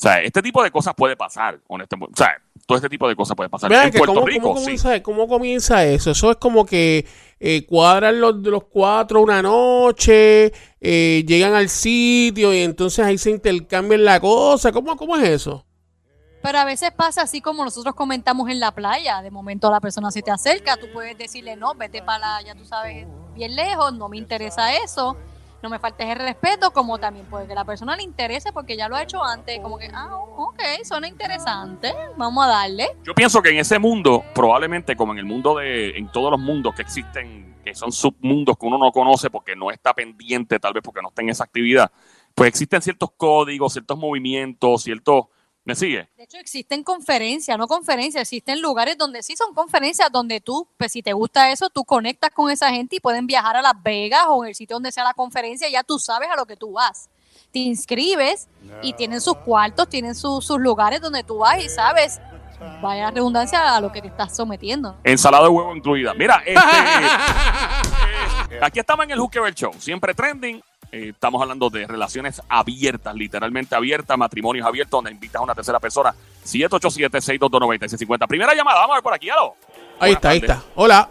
O 0.00 0.02
sea, 0.02 0.22
este 0.22 0.40
tipo 0.40 0.62
de 0.62 0.70
cosas 0.70 0.94
puede 0.94 1.14
pasar, 1.14 1.60
honestamente. 1.66 2.14
O 2.14 2.16
sea, 2.16 2.40
todo 2.66 2.76
este 2.76 2.88
tipo 2.88 3.06
de 3.06 3.14
cosas 3.14 3.36
puede 3.36 3.50
pasar. 3.50 3.68
Vean 3.68 3.86
en 3.86 3.90
que 3.90 3.98
Puerto 3.98 4.14
¿cómo, 4.14 4.26
Rico, 4.26 4.48
cómo 4.48 4.56
sí. 4.56 4.64
comienza, 4.64 5.02
¿Cómo 5.02 5.28
comienza 5.28 5.84
eso? 5.84 6.12
Eso 6.12 6.30
es 6.30 6.36
como 6.38 6.64
que 6.64 7.06
eh, 7.38 7.66
cuadran 7.66 8.18
los, 8.18 8.36
los 8.36 8.64
cuatro 8.64 9.20
una 9.20 9.42
noche, 9.42 10.52
eh, 10.80 11.24
llegan 11.26 11.52
al 11.52 11.68
sitio 11.68 12.54
y 12.54 12.62
entonces 12.62 13.04
ahí 13.04 13.18
se 13.18 13.30
intercambian 13.30 14.04
la 14.04 14.20
cosa. 14.20 14.72
¿Cómo, 14.72 14.96
cómo 14.96 15.16
es 15.16 15.28
eso? 15.28 15.66
Pero 16.42 16.58
a 16.58 16.64
veces 16.64 16.90
pasa 16.90 17.22
así 17.22 17.40
como 17.40 17.64
nosotros 17.64 17.94
comentamos 17.94 18.48
en 18.48 18.60
la 18.60 18.72
playa. 18.72 19.22
De 19.22 19.30
momento 19.30 19.70
la 19.70 19.80
persona 19.80 20.10
se 20.10 20.22
te 20.22 20.30
acerca, 20.30 20.76
tú 20.76 20.86
puedes 20.92 21.16
decirle, 21.18 21.56
no, 21.56 21.74
vete 21.74 22.02
para 22.02 22.40
ya 22.42 22.54
tú 22.54 22.64
sabes, 22.64 23.06
bien 23.34 23.54
lejos, 23.54 23.92
no 23.94 24.08
me 24.08 24.16
interesa 24.16 24.74
eso, 24.76 25.16
no 25.62 25.68
me 25.68 25.78
faltes 25.78 26.08
el 26.08 26.16
respeto, 26.16 26.70
como 26.70 26.98
también 26.98 27.26
puede 27.26 27.46
que 27.46 27.54
la 27.54 27.64
persona 27.64 27.96
le 27.96 28.02
interese 28.02 28.52
porque 28.52 28.76
ya 28.76 28.88
lo 28.88 28.96
ha 28.96 29.02
hecho 29.02 29.22
antes, 29.22 29.60
como 29.60 29.78
que, 29.78 29.90
ah, 29.92 30.16
ok, 30.16 30.60
suena 30.84 31.06
interesante, 31.06 31.94
vamos 32.16 32.44
a 32.44 32.48
darle. 32.48 32.88
Yo 33.04 33.14
pienso 33.14 33.42
que 33.42 33.50
en 33.50 33.58
ese 33.58 33.78
mundo, 33.78 34.24
probablemente 34.34 34.96
como 34.96 35.12
en 35.12 35.18
el 35.18 35.26
mundo 35.26 35.58
de, 35.58 35.90
en 35.90 36.10
todos 36.10 36.30
los 36.30 36.40
mundos 36.40 36.74
que 36.74 36.82
existen, 36.82 37.56
que 37.62 37.74
son 37.74 37.92
submundos 37.92 38.56
que 38.56 38.66
uno 38.66 38.78
no 38.78 38.90
conoce 38.90 39.28
porque 39.28 39.54
no 39.54 39.70
está 39.70 39.92
pendiente, 39.92 40.58
tal 40.58 40.72
vez 40.72 40.82
porque 40.82 41.02
no 41.02 41.08
está 41.08 41.20
en 41.22 41.28
esa 41.28 41.44
actividad, 41.44 41.90
pues 42.34 42.48
existen 42.48 42.80
ciertos 42.80 43.10
códigos, 43.16 43.72
ciertos 43.72 43.98
movimientos, 43.98 44.82
ciertos, 44.82 45.26
¿me 45.70 45.76
sigue? 45.76 46.08
De 46.16 46.24
hecho, 46.24 46.36
existen 46.38 46.82
conferencias, 46.82 47.56
no 47.56 47.68
conferencias, 47.68 48.22
existen 48.22 48.60
lugares 48.60 48.98
donde 48.98 49.22
sí 49.22 49.36
son 49.36 49.54
conferencias, 49.54 50.10
donde 50.10 50.40
tú, 50.40 50.66
pues 50.76 50.90
si 50.90 51.00
te 51.02 51.12
gusta 51.12 51.50
eso, 51.52 51.70
tú 51.70 51.84
conectas 51.84 52.30
con 52.30 52.50
esa 52.50 52.70
gente 52.70 52.96
y 52.96 53.00
pueden 53.00 53.26
viajar 53.28 53.56
a 53.56 53.62
Las 53.62 53.80
Vegas 53.82 54.24
o 54.28 54.42
en 54.44 54.48
el 54.48 54.54
sitio 54.56 54.74
donde 54.76 54.90
sea 54.90 55.04
la 55.04 55.14
conferencia, 55.14 55.68
y 55.68 55.72
ya 55.72 55.84
tú 55.84 55.98
sabes 56.00 56.28
a 56.28 56.36
lo 56.36 56.44
que 56.46 56.56
tú 56.56 56.72
vas. 56.72 57.08
Te 57.52 57.60
inscribes 57.60 58.48
y 58.82 58.92
tienen 58.94 59.20
sus 59.20 59.36
cuartos, 59.36 59.88
tienen 59.88 60.14
su- 60.16 60.42
sus 60.42 60.58
lugares 60.60 61.00
donde 61.00 61.22
tú 61.22 61.38
vas 61.38 61.62
y 61.64 61.68
sabes, 61.68 62.20
vaya 62.82 63.04
la 63.04 63.10
redundancia, 63.12 63.74
a 63.76 63.80
lo 63.80 63.90
que 63.92 64.02
te 64.02 64.08
estás 64.08 64.34
sometiendo. 64.36 64.96
Ensalada 65.04 65.44
de 65.44 65.50
huevo 65.50 65.74
incluida. 65.74 66.14
Mira, 66.14 66.42
este, 66.44 66.60
eh, 68.50 68.58
aquí 68.62 68.80
estamos 68.80 69.04
en 69.04 69.12
el 69.12 69.18
Hooker 69.18 69.54
Show, 69.54 69.72
siempre 69.78 70.14
trending. 70.14 70.60
Eh, 70.92 71.10
estamos 71.10 71.40
hablando 71.40 71.70
de 71.70 71.86
relaciones 71.86 72.42
abiertas, 72.48 73.14
literalmente 73.14 73.74
abiertas, 73.76 74.18
matrimonios 74.18 74.66
abiertos, 74.66 74.90
donde 74.98 75.12
invitas 75.12 75.40
a 75.40 75.44
una 75.44 75.54
tercera 75.54 75.78
persona. 75.78 76.14
787-622-9650. 76.44 78.26
Primera 78.26 78.54
llamada, 78.54 78.80
vamos 78.80 78.94
a 78.94 78.96
ver 78.96 79.02
por 79.02 79.14
aquí. 79.14 79.28
Hello. 79.28 79.54
Ahí 80.00 80.14
Buenas 80.14 80.16
está, 80.16 80.28
ahí 80.30 80.38
está. 80.38 80.62
Hola. 80.74 81.08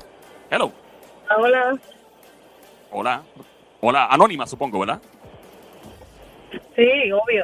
Hello. 0.50 0.72
Hola, 1.38 1.78
Hola. 2.92 3.24
Hola, 3.82 4.08
anónima, 4.08 4.46
supongo, 4.46 4.80
¿verdad? 4.80 5.00
sí, 6.76 7.12
obvio. 7.12 7.44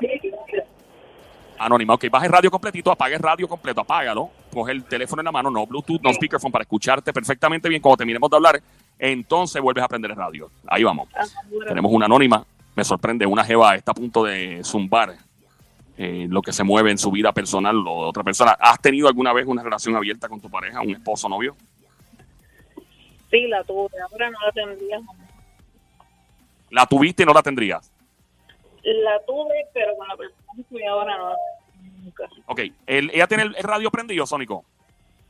Anónima, 1.58 1.94
ok. 1.94 2.10
Baja 2.10 2.26
el 2.26 2.32
radio 2.32 2.52
completito, 2.52 2.92
apaga 2.92 3.16
el 3.16 3.22
radio 3.22 3.48
completo, 3.48 3.80
apágalo. 3.82 4.32
Coge 4.52 4.74
el 4.74 4.84
teléfono 4.84 5.22
en 5.22 5.26
la 5.26 5.32
mano, 5.32 5.50
no 5.50 5.66
Bluetooth, 5.66 6.02
no 6.02 6.12
speakerphone, 6.14 6.52
para 6.52 6.64
escucharte 6.64 7.14
perfectamente 7.14 7.70
bien 7.70 7.82
cuando 7.82 7.98
terminemos 7.98 8.30
de 8.30 8.36
hablar. 8.36 8.62
Entonces 9.00 9.62
vuelves 9.62 9.84
a 9.84 9.88
prender 9.88 10.12
el 10.12 10.18
radio. 10.18 10.50
Ahí 10.68 10.84
vamos. 10.84 11.10
Tenemos 11.68 11.92
una 11.92 12.06
anónima. 12.06 12.46
Me 12.76 12.84
sorprende, 12.84 13.26
una 13.26 13.44
jeva 13.44 13.76
está 13.76 13.92
a 13.92 13.96
punto 13.96 14.24
de 14.24 14.62
zumbar 14.64 15.16
eh, 15.98 16.28
lo 16.30 16.42
que 16.42 16.52
se 16.52 16.64
mueve 16.64 16.92
en 16.92 16.98
su 16.98 17.10
vida 17.12 17.32
personal 17.32 17.78
o 17.88 18.04
de 18.04 18.10
otra 18.10 18.24
persona. 18.24 18.52
¿Has 18.60 18.82
tenido 18.82 19.08
alguna 19.08 19.32
vez 19.34 19.46
una 19.48 19.64
relación 19.64 19.96
abierta 19.96 20.28
con 20.28 20.42
tu 20.42 20.50
pareja, 20.50 20.82
un 20.82 20.92
esposo, 20.92 21.30
novio? 21.30 21.56
Sí, 23.32 23.48
la 23.48 23.64
tuve, 23.64 23.90
ahora 24.12 24.30
no 24.30 24.38
la 24.46 24.52
tendría. 24.52 25.00
¿La 26.70 26.86
tuviste 26.86 27.24
y 27.24 27.26
no 27.26 27.34
la 27.34 27.44
tendrías? 27.44 27.92
La 28.84 29.20
tuve, 29.26 29.66
pero 29.74 29.96
con 29.98 30.08
la 30.08 30.16
persona 30.16 30.44
que 30.56 30.62
estoy 30.62 30.84
ahora 30.84 31.18
no 31.18 31.30
la 31.30 31.36
tengo 31.82 31.98
nunca. 32.04 32.24
Ok. 32.48 32.60
El- 32.86 33.10
¿Ella 33.12 33.28
tiene 33.28 33.44
el, 33.44 33.56
el 33.56 33.64
radio 33.64 33.90
prendido, 33.90 34.26
Sónico? 34.26 34.64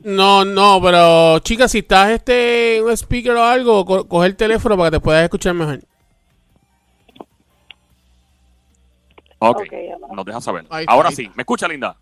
No, 0.00 0.44
no, 0.44 0.80
pero 0.82 1.38
chica, 1.40 1.68
si 1.68 1.78
estás 1.78 2.10
este 2.10 2.78
en 2.78 2.84
un 2.84 2.90
speaker 2.96 3.32
o 3.32 3.42
algo, 3.44 3.84
co- 3.84 4.06
coge 4.06 4.26
el 4.28 4.36
teléfono 4.36 4.76
para 4.76 4.90
que 4.90 4.96
te 4.98 5.00
puedas 5.02 5.24
escuchar 5.24 5.54
mejor. 5.54 5.80
Ok. 9.38 9.60
Ok, 9.60 9.72
ahora. 9.94 10.14
Nos 10.14 10.24
dejas 10.24 10.44
saber. 10.44 10.64
Ahí 10.70 10.82
está, 10.84 10.92
Ahora 10.92 11.08
ahí 11.08 11.14
sí. 11.14 11.30
¿Me 11.34 11.42
escucha, 11.42 11.68
linda? 11.68 11.96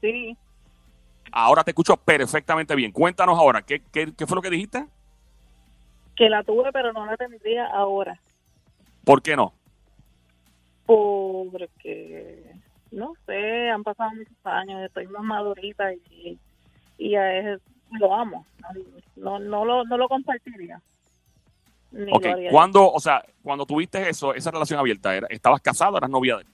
Sí, 0.00 0.36
Ahora 1.34 1.64
te 1.64 1.70
escucho 1.70 1.96
perfectamente 1.96 2.74
bien. 2.74 2.92
Cuéntanos 2.92 3.38
ahora, 3.38 3.62
¿qué, 3.62 3.80
qué, 3.90 4.12
qué 4.14 4.26
fue 4.26 4.34
lo 4.36 4.42
que 4.42 4.50
dijiste? 4.50 4.86
Que 6.14 6.28
la 6.28 6.42
tuve, 6.42 6.70
pero 6.72 6.92
no 6.92 7.06
la 7.06 7.16
tendría 7.16 7.66
ahora. 7.68 8.20
¿Por 9.04 9.22
qué 9.22 9.34
no? 9.34 9.54
Porque, 10.84 12.52
no 12.90 13.14
sé, 13.24 13.70
han 13.70 13.82
pasado 13.82 14.10
muchos 14.10 14.36
años, 14.44 14.82
estoy 14.84 15.06
más 15.06 15.22
madurita 15.22 15.92
y, 15.94 16.38
y 17.02 17.16
a 17.16 17.38
él 17.38 17.60
lo 17.98 18.14
amo. 18.14 18.46
No, 19.16 19.38
no, 19.38 19.64
lo, 19.64 19.84
no 19.84 19.96
lo 19.96 20.08
compartiría. 20.08 20.80
Ni 21.90 22.10
Ok, 22.12 22.24
lo 22.24 22.50
cuando, 22.50 22.90
o 22.90 23.00
sea, 23.00 23.22
cuando 23.42 23.66
tuviste 23.66 24.08
eso, 24.08 24.34
esa 24.34 24.50
relación 24.50 24.78
abierta, 24.78 25.14
¿estabas 25.28 25.60
casado 25.60 25.94
o 25.94 25.98
eras 25.98 26.08
novia 26.08 26.36
de 26.36 26.42
él? 26.42 26.48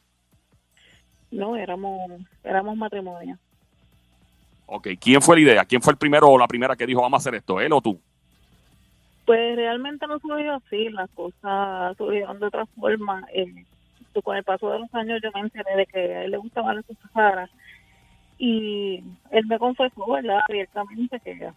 No, 1.31 1.55
éramos, 1.55 2.11
éramos 2.43 2.77
matrimonio. 2.77 3.39
Ok, 4.67 4.89
¿quién 5.01 5.23
fue 5.23 5.37
la 5.37 5.43
idea? 5.43 5.65
¿Quién 5.65 5.83
fue 5.83 5.93
el 5.93 5.99
primero 5.99 6.29
o 6.29 6.39
la 6.39 6.49
primera 6.49 6.75
que 6.75 6.87
dijo 6.87 7.03
vamos 7.03 7.19
a 7.19 7.23
hacer 7.23 7.35
esto? 7.35 7.61
¿Él 7.61 7.73
o 7.73 7.81
tú? 7.81 8.01
Pues 9.27 9.57
realmente 9.57 10.07
no 10.07 10.19
surgió 10.19 10.55
así, 10.55 10.89
las 10.89 11.11
cosas 11.11 11.97
surgieron 11.99 12.41
de 12.41 12.47
otra 12.47 12.67
forma. 12.67 13.27
Eh, 13.33 13.65
con 14.25 14.37
el 14.37 14.43
paso 14.43 14.71
de 14.71 14.81
los 14.81 14.93
años 14.95 15.21
yo 15.23 15.31
me 15.33 15.41
enteré 15.41 15.77
de 15.77 15.87
que 15.87 15.99
a 15.99 16.25
él 16.25 16.33
le 16.33 16.39
gustaban 16.39 16.75
las 16.75 16.85
cosas 16.85 17.11
raras 17.15 17.51
y 18.39 19.03
él 19.31 19.47
me 19.47 19.59
confesó, 19.59 20.07
¿verdad? 20.11 20.41
Abiertamente 20.49 21.19
que, 21.21 21.51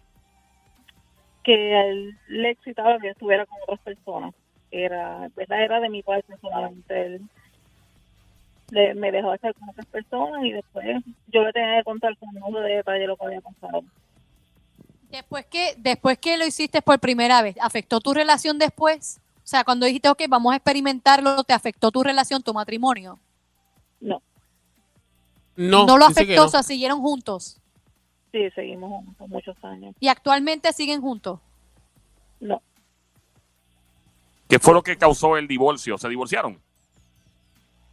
que 1.44 1.74
a 1.76 1.86
él 1.86 2.18
le 2.28 2.50
excitaba 2.50 2.98
que 2.98 3.10
estuviera 3.10 3.46
con 3.46 3.58
otras 3.62 3.80
personas. 3.80 4.34
Era, 4.70 5.28
¿verdad? 5.36 5.62
Era 5.62 5.80
de 5.80 5.88
mi 5.90 6.02
parte 6.02 6.34
solamente. 6.40 7.06
Él 7.06 7.22
le- 8.70 8.94
me 8.94 9.12
dejó 9.12 9.34
estar 9.34 9.54
con 9.54 9.68
otras 9.68 9.86
personas 9.86 10.44
y 10.44 10.52
después 10.52 10.84
yo 11.28 11.44
le 11.44 11.52
tenía 11.52 11.78
que 11.78 11.84
contar 11.84 12.16
con 12.16 12.28
uno 12.42 12.60
de 12.60 12.76
detalle 12.76 13.06
lo 13.06 13.16
que 13.16 13.26
había 13.26 13.40
pasado. 13.40 13.82
Después 15.10 15.44
que, 15.46 15.74
después 15.76 16.16
que 16.18 16.38
lo 16.38 16.46
hiciste 16.46 16.80
por 16.80 16.98
primera 16.98 17.42
vez, 17.42 17.54
¿afectó 17.60 18.00
tu 18.00 18.14
relación 18.14 18.58
después? 18.58 19.20
O 19.44 19.46
sea, 19.46 19.62
cuando 19.62 19.84
dijiste, 19.84 20.08
ok, 20.08 20.22
vamos 20.28 20.52
a 20.52 20.56
experimentarlo, 20.56 21.44
¿te 21.44 21.52
afectó 21.52 21.90
tu 21.90 22.02
relación, 22.02 22.42
tu 22.42 22.54
matrimonio? 22.54 23.18
No, 24.00 24.22
No, 25.56 25.86
No, 25.86 25.98
lo 25.98 26.04
afectó, 26.06 26.34
no. 26.42 26.44
o 26.46 26.48
sea, 26.48 26.62
siguieron 26.62 27.00
juntos. 27.00 27.58
sí, 28.32 28.48
seguimos 28.54 28.90
juntos 28.90 29.28
muchos 29.28 29.56
años. 29.64 29.94
Y 30.00 30.08
actualmente 30.08 30.72
siguen 30.72 31.00
juntos. 31.00 31.38
No. 32.40 32.60
¿Qué 34.48 34.58
fue 34.58 34.74
lo 34.74 34.82
que 34.82 34.96
causó 34.96 35.36
el 35.36 35.46
divorcio? 35.48 35.96
¿Se 35.98 36.08
divorciaron? 36.08 36.58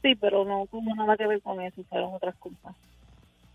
Sí, 0.02 0.16
pero 0.16 0.46
no 0.46 0.66
tuvo 0.72 0.96
nada 0.96 1.16
que 1.18 1.28
ver 1.28 1.42
con 1.42 1.60
eso, 1.62 1.82
fueron 1.90 2.14
otras 2.14 2.36
cosas. 2.38 2.76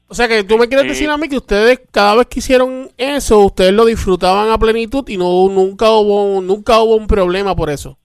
O 0.09 0.15
sea 0.15 0.29
que 0.29 0.45
tú 0.45 0.59
me 0.59 0.69
quieres 0.69 0.85
Eh, 0.85 0.89
decir 0.91 1.09
a 1.11 1.17
mí 1.17 1.29
que 1.29 1.39
ustedes 1.39 1.81
cada 1.91 2.15
vez 2.17 2.27
que 2.27 2.41
hicieron 2.41 2.91
eso, 2.99 3.41
ustedes 3.41 3.73
lo 3.73 3.87
disfrutaban 3.87 4.51
a 4.51 4.59
plenitud 4.59 5.09
y 5.09 5.17
no 5.17 5.49
nunca 5.49 5.91
hubo 5.91 6.43
nunca 6.43 6.81
hubo 6.81 6.97
un 6.97 7.07
problema 7.07 7.57
por 7.57 7.71
eso. 7.71 7.97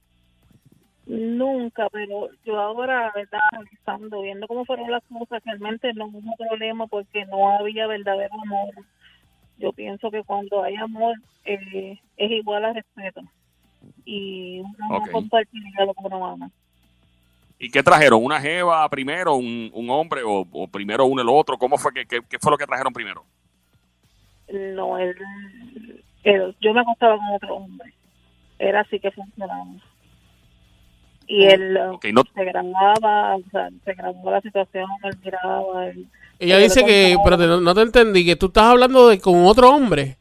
Nunca, 1.10 1.90
pero 1.90 2.30
yo 2.46 2.60
ahora, 2.60 3.12
¿verdad? 3.16 3.40
Analizando, 3.52 4.22
viendo 4.22 4.48
cómo 4.48 4.64
fueron 4.66 4.92
las 4.92 5.04
cosas, 5.06 5.42
realmente 5.44 5.92
no 5.96 6.06
hubo 6.06 6.36
problema 6.38 6.86
porque 6.88 7.26
no 7.26 7.50
había 7.58 7.88
verdadero 7.88 8.34
amor. 8.44 8.70
Yo 9.58 9.74
pienso 9.74 10.12
que 10.12 10.24
cuando 10.24 10.64
hay 10.64 10.76
amor 10.76 11.16
eh, 11.46 11.98
es 12.16 12.32
igual 12.32 12.64
a 12.66 12.74
respeto. 12.74 13.22
Y 14.06 14.60
uno 14.60 14.98
Ok. 14.98 15.08
no 15.08 15.12
compartiría 15.14 15.86
lo 15.86 15.94
que 15.96 16.02
uno 16.06 16.28
ama. 16.28 16.52
¿Y 17.58 17.72
qué 17.72 17.82
trajeron? 17.84 18.24
¿Una 18.24 18.40
jeva 18.40 18.88
primero, 18.90 19.36
un, 19.36 19.72
un 19.74 19.90
hombre 19.90 20.22
o, 20.24 20.46
o 20.52 20.68
primero 20.68 21.06
uno 21.06 21.22
el 21.24 21.30
otro? 21.30 21.58
¿Cómo 21.58 21.78
fue 21.78 21.92
que, 21.94 22.06
qué, 22.06 22.22
qué 22.30 22.38
fue 22.40 22.52
lo 22.52 22.58
que 22.58 22.68
trajeron 22.68 22.94
primero? 22.94 23.26
No, 24.52 24.98
él, 24.98 25.16
él- 26.24 26.56
yo 26.62 26.74
me 26.74 26.82
acostaba 26.82 27.18
con 27.18 27.36
otro 27.36 27.56
hombre. 27.56 27.94
Era 28.60 28.82
así 28.82 29.00
que 29.00 29.12
funcionaba. 29.12 29.66
Y 31.32 31.46
él 31.46 31.76
no, 31.76 32.00
se 32.34 32.44
grababa, 32.44 33.36
o 33.36 33.44
sea, 33.52 33.70
se 33.86 33.94
grababa 33.94 34.32
la 34.32 34.42
situación, 34.42 34.90
él 35.04 35.20
miraba, 35.24 35.86
él, 35.86 36.08
Ella 36.40 36.58
dice 36.58 36.84
que, 36.84 37.16
pero 37.24 37.38
no, 37.38 37.62
no 37.62 37.76
te 37.76 37.82
entendí, 37.82 38.26
que 38.26 38.36
tú 38.36 38.48
estás 38.48 38.64
hablando 38.64 39.08
de 39.08 39.20
con 39.20 39.46
otro 39.46 39.70
hombre. 39.70 40.18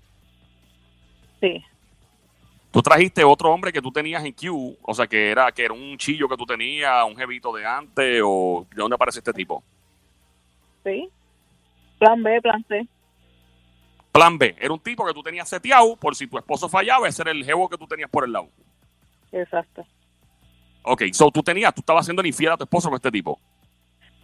sí, 1.40 1.64
tú 2.70 2.82
trajiste 2.82 3.24
otro 3.24 3.50
hombre 3.50 3.72
que 3.72 3.80
tú 3.80 3.90
tenías 3.90 4.22
en 4.22 4.34
Q, 4.34 4.76
o 4.82 4.94
sea, 4.94 5.06
que 5.06 5.30
era 5.30 5.50
que 5.50 5.64
era 5.64 5.72
un 5.72 5.96
chillo 5.96 6.28
que 6.28 6.36
tú 6.36 6.44
tenías, 6.44 7.02
un 7.06 7.16
jevito 7.16 7.54
de 7.54 7.64
antes, 7.64 8.20
o 8.22 8.66
¿de 8.68 8.76
dónde 8.76 8.94
aparece 8.94 9.20
este 9.20 9.32
tipo? 9.32 9.64
sí. 10.84 11.08
Plan 11.98 12.22
B, 12.22 12.40
plan 12.42 12.64
C. 12.68 12.86
Plan 14.12 14.36
B, 14.36 14.54
era 14.60 14.72
un 14.72 14.78
tipo 14.78 15.06
que 15.06 15.14
tú 15.14 15.22
tenías 15.22 15.48
seteado 15.48 15.96
por 15.96 16.14
si 16.14 16.26
tu 16.26 16.36
esposo 16.36 16.68
fallaba, 16.68 17.08
ese 17.08 17.22
era 17.22 17.30
el 17.30 17.44
jevo 17.44 17.66
que 17.66 17.78
tú 17.78 17.86
tenías 17.86 18.10
por 18.10 18.24
el 18.24 18.32
lado. 18.32 18.48
Exacto. 19.32 19.86
Ok, 20.90 21.02
so 21.12 21.30
tú 21.30 21.42
tenías, 21.42 21.74
tú 21.74 21.80
estabas 21.80 22.04
haciendo 22.04 22.24
infiel 22.26 22.52
a 22.52 22.56
tu 22.56 22.64
esposo 22.64 22.88
con 22.88 22.96
este 22.96 23.10
tipo. 23.10 23.38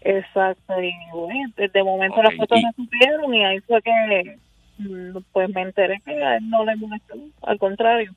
Exacto, 0.01 0.83
y 0.83 0.93
bueno, 1.13 1.51
desde 1.57 1.83
momento 1.83 2.23
las 2.23 2.35
fotos 2.37 2.59
y- 2.59 2.63
se 2.63 2.73
supieron 2.77 3.35
y 3.35 3.45
ahí 3.45 3.61
fue 3.61 3.81
que 3.83 4.39
mm, 4.79 5.17
pues 5.33 5.49
me 5.55 5.63
enteré 5.63 6.01
que 6.05 6.13
a 6.23 6.37
él 6.37 6.49
no 6.51 6.65
le 6.65 6.77
molestó, 6.77 7.15
al 7.43 7.59
contrario. 7.59 8.13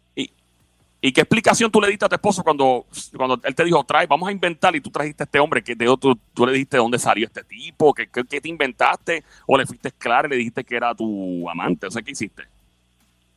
¿Y 1.00 1.12
qué 1.14 1.22
explicación 1.22 1.70
tú 1.72 1.80
le 1.80 1.90
diste 1.90 2.06
a 2.06 2.10
tu 2.10 2.16
esposo 2.16 2.44
cuando, 2.44 2.88
cuando 3.16 3.40
él 3.44 3.54
te 3.54 3.64
dijo, 3.64 3.84
trae, 3.84 4.08
vamos 4.08 4.28
a 4.28 4.32
inventar 4.32 4.76
y 4.76 4.82
tú 4.82 4.90
trajiste 4.90 5.22
a 5.22 5.26
este 5.26 5.40
hombre? 5.40 5.62
que 5.64 5.76
de 5.76 5.88
otro, 5.88 6.16
tú 6.34 6.44
le 6.46 6.54
dijiste 6.54 6.76
de 6.78 6.82
dónde 6.82 6.98
salió 6.98 7.28
este 7.28 7.44
tipo? 7.44 7.94
¿Qué, 7.94 8.08
qué, 8.08 8.24
qué 8.28 8.42
te 8.42 8.50
inventaste? 8.50 9.24
¿O 9.46 9.56
le 9.56 9.68
fuiste 9.68 9.92
claro 9.92 10.28
y 10.28 10.32
le 10.32 10.38
dijiste 10.38 10.64
que 10.64 10.76
era 10.76 10.96
tu 10.96 11.48
amante? 11.48 11.86
O 11.86 11.92
sea, 11.92 12.02
¿qué 12.02 12.12
hiciste? 12.12 12.44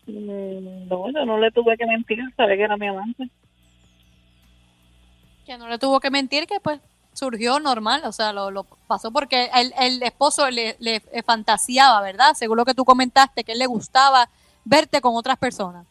Mm, 0.06 0.88
No, 0.88 1.12
yo 1.12 1.24
no 1.26 1.38
le 1.38 1.50
tuve 1.50 1.76
que 1.76 1.84
mentir, 1.86 2.20
sabía 2.34 2.56
que 2.56 2.62
era 2.62 2.78
mi 2.78 2.86
amante. 2.86 3.28
Que 5.50 5.58
no 5.58 5.66
le 5.66 5.80
tuvo 5.80 5.98
que 5.98 6.12
mentir, 6.12 6.46
que 6.46 6.60
pues 6.60 6.78
surgió 7.12 7.58
normal, 7.58 8.02
o 8.04 8.12
sea, 8.12 8.32
lo, 8.32 8.52
lo 8.52 8.62
pasó 8.86 9.10
porque 9.10 9.50
el, 9.52 9.74
el 9.80 10.00
esposo 10.00 10.48
le, 10.48 10.76
le 10.78 11.02
fantaseaba, 11.26 12.00
¿verdad? 12.02 12.34
Según 12.38 12.56
lo 12.56 12.64
que 12.64 12.72
tú 12.72 12.84
comentaste, 12.84 13.42
que 13.42 13.50
él 13.50 13.58
le 13.58 13.66
gustaba 13.66 14.28
verte 14.64 15.00
con 15.00 15.16
otras 15.16 15.36
personas. 15.38 15.84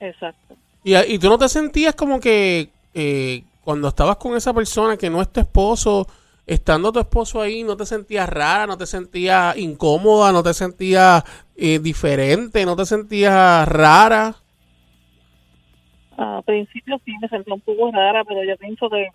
Exacto. 0.00 0.56
Y, 0.82 0.96
y 0.96 1.18
tú 1.18 1.28
no 1.28 1.36
te 1.36 1.50
sentías 1.50 1.94
como 1.94 2.20
que 2.20 2.70
eh, 2.94 3.44
cuando 3.62 3.88
estabas 3.88 4.16
con 4.16 4.34
esa 4.34 4.54
persona 4.54 4.96
que 4.96 5.10
no 5.10 5.20
es 5.20 5.30
tu 5.30 5.40
esposo, 5.40 6.06
estando 6.46 6.90
tu 6.90 7.00
esposo 7.00 7.42
ahí, 7.42 7.62
no 7.62 7.76
te 7.76 7.84
sentías 7.84 8.30
rara, 8.30 8.66
no 8.66 8.78
te 8.78 8.86
sentías 8.86 9.58
incómoda, 9.58 10.32
no 10.32 10.42
te 10.42 10.54
sentías 10.54 11.22
eh, 11.54 11.80
diferente, 11.80 12.64
no 12.64 12.76
te 12.76 12.86
sentías 12.86 13.68
rara. 13.68 14.36
Al 16.22 16.42
principio 16.42 17.00
sí 17.04 17.12
me 17.20 17.28
sentí 17.28 17.50
un 17.50 17.60
poco 17.62 17.90
rara, 17.90 18.24
pero 18.24 18.44
yo 18.44 18.54
pienso 18.58 18.90
que 18.90 19.08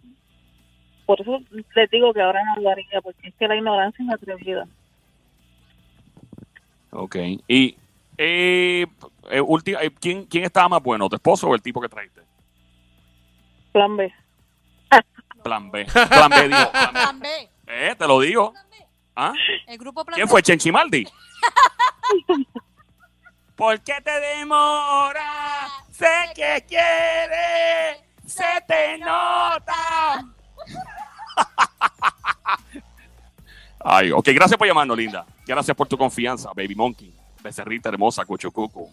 por 1.06 1.22
eso 1.22 1.40
les 1.76 1.90
digo 1.92 2.12
que 2.14 2.22
ahora 2.22 2.42
no 2.56 2.62
lo 2.64 2.70
haría, 2.72 3.00
porque 3.04 3.28
es 3.28 3.36
que 3.36 3.48
la 3.48 3.56
ignorancia 3.56 4.04
es 4.04 4.12
atrevida. 4.12 4.66
Ok. 6.92 7.16
Y, 7.48 7.78
eh, 8.18 8.88
eh, 9.30 9.42
ulti- 9.42 9.78
eh, 9.80 9.92
¿quién, 10.00 10.26
¿quién 10.26 10.46
estaba 10.46 10.68
más 10.70 10.82
bueno, 10.82 11.08
tu 11.08 11.16
esposo 11.16 11.48
o 11.48 11.54
el 11.54 11.62
tipo 11.62 11.80
que 11.80 11.90
trajiste? 11.90 12.22
Plan 13.72 13.96
B. 13.98 14.12
Plan 15.44 15.70
B. 15.70 15.86
Plan 15.86 16.30
B, 16.32 16.48
dijo. 16.48 16.72
Plan 16.72 16.94
B. 16.94 17.00
Plan 17.00 17.20
B. 17.20 17.28
Eh, 17.68 17.96
te 18.00 18.08
lo 18.08 18.20
digo. 18.22 18.52
¿Ah? 19.16 19.34
El 19.68 19.78
grupo 19.78 20.04
Plan 20.04 20.16
¿Quién 20.16 20.26
B. 20.26 20.32
fue 20.32 20.42
Chenchimaldi? 20.42 21.06
¿Por 23.56 23.80
qué 23.82 23.94
te 24.04 24.20
demora? 24.20 25.68
Sé 25.92 26.32
que 26.36 26.66
quiere, 26.68 28.04
se 28.26 28.44
te 28.68 28.98
nota. 28.98 30.26
Ay, 33.88 34.12
ok, 34.12 34.28
gracias 34.34 34.58
por 34.58 34.68
llamarnos, 34.68 34.98
linda. 34.98 35.26
Gracias 35.46 35.78
por 35.78 35.88
tu 35.88 35.98
confianza, 35.98 36.50
Baby 36.50 36.76
Monkey. 36.76 37.14
Becerrita 37.42 37.88
hermosa, 37.90 38.26
Cuchucucu. 38.26 38.92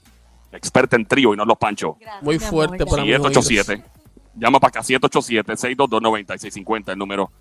Experta 0.52 0.96
en 0.96 1.06
trío 1.06 1.32
y 1.32 1.36
no 1.36 1.44
en 1.44 1.48
los 1.48 1.56
panchos. 1.58 1.96
Gracias, 1.98 2.22
Muy 2.22 2.38
fuerte 2.38 2.84
para 2.84 3.02
mí. 3.02 3.08
787. 3.08 3.82
Llama 4.34 4.60
para 4.60 4.68
acá, 4.68 4.80
787-622-9650, 4.82 6.92
el 6.92 6.98
número 6.98 7.32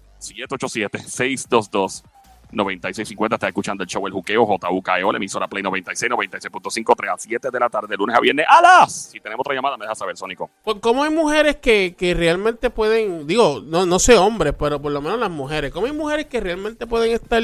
787-622-9650. 2.51 3.34
Está 3.34 3.48
escuchando 3.48 3.84
el 3.84 3.89
show 3.89 4.05
El 4.08 4.13
Juqueo, 4.13 4.46
JUKEO, 4.46 5.12
la 5.12 5.17
emisora 5.17 5.48
Play 5.48 5.63
96, 5.63 6.12
96.5, 6.12 6.96
3 6.96 7.12
a 7.12 7.17
7 7.17 7.50
de 7.51 7.60
la 7.60 7.70
tarde, 7.70 7.96
lunes 7.98 8.15
a 8.15 8.20
viernes, 8.20 8.46
a 8.48 8.62
las. 8.62 8.93
Si 8.93 9.20
tenemos 9.20 9.41
otra 9.41 9.55
llamada, 9.55 9.77
me 9.77 9.86
dejas 9.86 9.98
saber, 9.98 10.17
Sónico. 10.17 10.50
¿Cómo 10.81 11.03
hay 11.03 11.12
mujeres 11.12 11.58
que, 11.58 11.96
que 11.98 12.13
realmente 12.13 12.70
pueden, 12.70 13.27
digo, 13.27 13.62
no, 13.65 13.86
no 13.86 14.00
sé 14.00 14.17
hombres, 14.17 14.53
pero 14.58 14.81
por 14.81 14.91
lo 14.91 15.01
menos 15.01 15.20
las 15.20 15.31
mujeres, 15.31 15.72
¿cómo 15.72 15.88
hay 15.88 15.93
mujeres 15.93 16.27
que 16.27 16.39
realmente 16.39 16.88
pueden 16.88 17.12
estar 17.12 17.41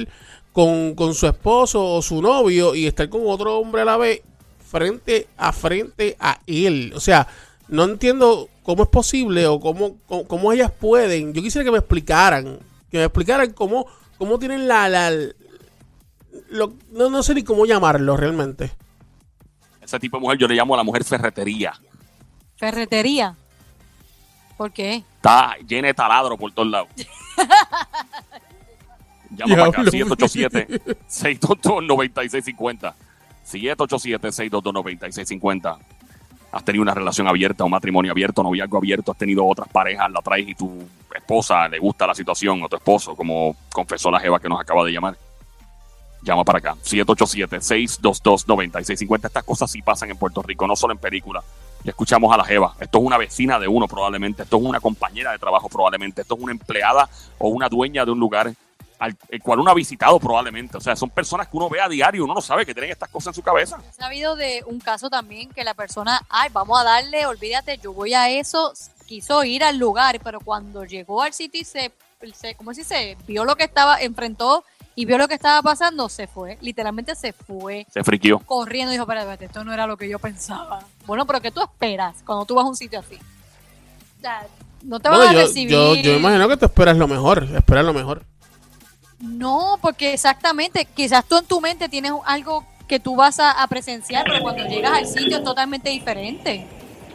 con, 0.51 0.95
con 0.95 1.13
su 1.13 1.27
esposo 1.27 1.85
o 1.85 2.01
su 2.01 2.21
novio 2.21 2.75
y 2.75 2.87
estar 2.87 3.09
con 3.09 3.21
otro 3.25 3.57
hombre 3.57 3.81
a 3.81 3.85
la 3.85 3.97
vez 3.97 4.21
frente 4.59 5.27
a 5.37 5.51
frente 5.53 6.15
a 6.19 6.39
él? 6.47 6.93
O 6.95 6.99
sea, 6.99 7.27
no 7.67 7.83
entiendo 7.83 8.49
cómo 8.63 8.83
es 8.83 8.89
posible 8.89 9.47
o 9.47 9.59
cómo, 9.59 9.97
cómo 10.05 10.51
ellas 10.53 10.71
pueden. 10.71 11.33
Yo 11.33 11.41
quisiera 11.41 11.65
que 11.65 11.71
me 11.71 11.77
explicaran, 11.77 12.59
que 12.89 12.97
me 12.97 13.03
explicaran 13.03 13.51
cómo, 13.53 13.87
cómo 14.17 14.39
tienen 14.39 14.67
la... 14.67 14.89
la 14.89 15.11
lo- 16.49 16.73
no, 16.91 17.09
no 17.09 17.23
sé 17.23 17.33
ni 17.35 17.43
cómo 17.43 17.65
llamarlo 17.65 18.17
realmente. 18.17 18.71
Ese 19.81 19.99
tipo 19.99 20.17
de 20.17 20.21
mujer 20.21 20.37
yo 20.37 20.47
le 20.47 20.55
llamo 20.55 20.73
a 20.73 20.77
la 20.77 20.83
mujer 20.83 21.03
ferretería. 21.03 21.73
Ferretería. 22.57 23.35
¿Por 24.57 24.71
qué? 24.71 25.03
Está 25.17 25.55
llena 25.67 25.87
de 25.89 25.93
taladro 25.93 26.35
por 26.37 26.51
todos 26.51 26.67
lados. 26.69 26.89
Llama 29.31 29.55
para 29.55 29.67
acá, 29.67 29.83
Diablo. 29.83 30.15
787-622-9650. 30.15 32.93
787-622-9650. 33.45 35.77
Has 36.51 36.63
tenido 36.63 36.81
una 36.81 36.93
relación 36.93 37.27
abierta, 37.27 37.63
un 37.63 37.71
matrimonio 37.71 38.11
abierto, 38.11 38.41
noviazgo 38.41 38.77
abierto, 38.77 39.11
has 39.11 39.17
tenido 39.17 39.45
otras 39.45 39.67
parejas, 39.69 40.09
la 40.11 40.21
traes 40.21 40.47
y 40.47 40.55
tu 40.55 40.87
esposa 41.13 41.67
le 41.67 41.79
gusta 41.79 42.07
la 42.07 42.15
situación, 42.15 42.63
o 42.63 42.69
tu 42.69 42.77
esposo, 42.77 43.15
como 43.15 43.55
confesó 43.71 44.09
la 44.09 44.19
Jeva 44.19 44.39
que 44.39 44.47
nos 44.47 44.61
acaba 44.61 44.85
de 44.85 44.91
llamar. 44.91 45.17
Llama 46.21 46.43
para 46.43 46.59
acá, 46.59 46.75
787-622-9650. 46.83 49.25
Estas 49.25 49.43
cosas 49.43 49.69
sí 49.69 49.81
pasan 49.81 50.09
en 50.09 50.17
Puerto 50.17 50.41
Rico, 50.41 50.65
no 50.67 50.75
solo 50.75 50.93
en 50.93 50.99
películas. 50.99 51.43
Le 51.83 51.91
escuchamos 51.91 52.33
a 52.33 52.37
la 52.37 52.43
Jeva. 52.43 52.75
Esto 52.79 52.99
es 52.99 53.03
una 53.03 53.17
vecina 53.17 53.59
de 53.59 53.67
uno 53.67 53.87
probablemente, 53.87 54.43
esto 54.43 54.57
es 54.57 54.63
una 54.63 54.79
compañera 54.79 55.31
de 55.31 55.37
trabajo 55.37 55.69
probablemente, 55.69 56.21
esto 56.21 56.35
es 56.35 56.41
una 56.41 56.51
empleada 56.51 57.07
o 57.37 57.49
una 57.49 57.69
dueña 57.69 58.03
de 58.03 58.11
un 58.11 58.19
lugar 58.19 58.51
al 58.99 59.15
el 59.29 59.41
cual 59.41 59.59
uno 59.59 59.71
ha 59.71 59.73
visitado 59.73 60.19
probablemente. 60.19 60.77
O 60.77 60.81
sea, 60.81 60.95
son 60.95 61.09
personas 61.09 61.47
que 61.47 61.57
uno 61.57 61.69
ve 61.69 61.79
a 61.81 61.87
diario, 61.89 62.23
uno 62.23 62.33
no 62.33 62.41
sabe 62.41 62.65
que 62.65 62.73
tienen 62.73 62.91
estas 62.91 63.09
cosas 63.09 63.27
en 63.27 63.33
su 63.35 63.41
cabeza. 63.41 63.77
He 63.89 63.93
sabido 63.93 64.35
de 64.35 64.63
un 64.65 64.79
caso 64.79 65.09
también 65.09 65.49
que 65.49 65.63
la 65.63 65.73
persona, 65.73 66.21
ay, 66.29 66.49
vamos 66.51 66.79
a 66.79 66.83
darle, 66.83 67.25
olvídate, 67.25 67.77
yo 67.77 67.93
voy 67.93 68.13
a 68.13 68.29
eso, 68.29 68.73
quiso 69.05 69.43
ir 69.43 69.63
al 69.63 69.77
lugar, 69.77 70.19
pero 70.23 70.39
cuando 70.39 70.83
llegó 70.83 71.21
al 71.21 71.33
sitio 71.33 71.61
y 71.61 71.63
se, 71.65 71.91
se 72.33 72.55
¿cómo 72.55 72.73
se 72.73 72.81
dice? 72.81 73.17
Vio 73.27 73.45
lo 73.45 73.55
que 73.55 73.63
estaba, 73.65 74.01
enfrentó 74.01 74.63
y 74.95 75.05
vio 75.05 75.19
lo 75.19 75.27
que 75.27 75.35
estaba 75.35 75.61
pasando, 75.61 76.09
se 76.09 76.25
fue, 76.25 76.57
literalmente 76.61 77.13
se 77.15 77.31
fue 77.31 77.85
Se 77.93 78.03
friquió. 78.03 78.39
corriendo 78.39 78.91
y 78.91 78.95
dijo, 78.95 79.03
espérate, 79.03 79.25
espérate, 79.31 79.45
esto 79.45 79.63
no 79.63 79.71
era 79.73 79.85
lo 79.85 79.95
que 79.95 80.09
yo 80.09 80.17
pensaba. 80.17 80.79
Bueno, 81.05 81.25
pero 81.27 81.39
¿qué 81.39 81.51
tú 81.51 81.61
esperas 81.61 82.15
cuando 82.25 82.45
tú 82.45 82.55
vas 82.55 82.65
a 82.65 82.69
un 82.69 82.75
sitio 82.75 82.99
así? 82.99 83.15
O 84.17 84.21
sea, 84.21 84.47
no 84.81 84.99
te 84.99 85.09
van 85.09 85.19
Bueno, 85.19 85.31
a 85.31 85.33
yo, 85.41 85.47
recibir. 85.47 85.69
yo, 85.69 85.93
yo 85.95 86.13
imagino 86.15 86.47
que 86.49 86.57
tú 86.57 86.65
esperas 86.65 86.97
lo 86.97 87.07
mejor, 87.07 87.43
esperas 87.55 87.85
lo 87.85 87.93
mejor. 87.93 88.23
No, 89.19 89.77
porque 89.81 90.13
exactamente, 90.13 90.85
quizás 90.95 91.25
tú 91.25 91.37
en 91.37 91.45
tu 91.45 91.59
mente 91.59 91.89
tienes 91.89 92.11
algo 92.25 92.63
que 92.87 92.99
tú 92.99 93.15
vas 93.15 93.39
a, 93.39 93.51
a 93.63 93.67
presenciar, 93.67 94.23
pero 94.25 94.41
cuando 94.41 94.63
llegas 94.65 94.93
al 94.93 95.05
sitio 95.07 95.37
es 95.37 95.43
totalmente 95.43 95.89
diferente. 95.89 96.65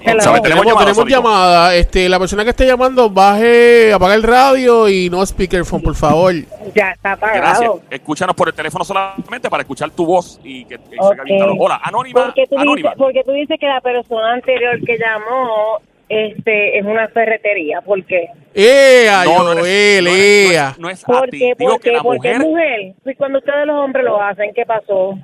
Tenemos 0.04 0.24
Tenemos, 0.42 0.64
llamada, 0.66 0.78
tenemos 0.80 0.96
Sónico. 0.96 1.16
llamada. 1.16 1.74
Este, 1.76 2.08
la 2.08 2.18
persona 2.18 2.42
que 2.42 2.50
esté 2.50 2.66
llamando, 2.66 3.08
baje, 3.08 3.92
apaga 3.92 4.14
el 4.14 4.24
radio 4.24 4.88
y 4.88 5.08
no 5.08 5.24
speakerphone, 5.24 5.80
por 5.80 5.94
favor. 5.94 6.34
Ya 6.74 6.90
está 6.90 7.14
Gracias. 7.14 7.38
apagado. 7.60 7.82
Escúchanos 7.88 8.34
por 8.34 8.48
el 8.48 8.54
teléfono 8.54 8.84
solamente 8.84 9.48
para 9.48 9.62
escuchar 9.62 9.90
tu 9.92 10.04
voz 10.04 10.40
y 10.42 10.64
que, 10.64 10.76
que 10.78 10.88
se 10.90 10.96
Ok. 10.98 11.12
haga 11.12 11.22
bien 11.22 11.38
claro. 11.38 11.54
Hola, 11.56 11.80
Anónima. 11.84 12.24
Porque 12.24 12.46
tú, 12.48 12.58
Anónima. 12.58 12.90
dices, 12.90 12.98
porque 12.98 13.22
tú 13.24 13.30
dices 13.30 13.56
que 13.60 13.66
la 13.68 13.80
persona 13.80 14.32
anterior 14.32 14.80
que 14.84 14.98
llamó 14.98 15.78
este 16.08 16.78
es 16.78 16.84
una 16.84 17.08
ferretería. 17.08 17.80
¿Por 17.80 18.04
qué? 18.04 18.28
¡Ea, 18.54 19.24
No, 19.24 19.54
no, 19.54 19.60
Joel, 19.60 20.06
eres- 20.06 20.08
no 20.08 20.10
es- 20.10 20.48
no 20.52 20.68
es- 20.68 20.78
no 20.78 20.90
es 20.90 21.04
a 21.04 21.06
¿Por 21.06 21.28
ti. 21.30 21.38
qué? 21.38 21.54
Digo 21.58 21.72
¿Por 21.72 21.80
que 21.80 21.92
la 21.92 22.02
Porque 22.02 22.30
es 22.32 22.38
mujer. 22.38 22.48
mujer. 22.48 22.94
Y 23.06 23.14
cuando 23.14 23.38
ustedes 23.38 23.66
los 23.66 23.76
hombres 23.76 24.04
lo 24.04 24.20
hacen, 24.22 24.52
¿qué 24.54 24.64
pasó? 24.66 25.18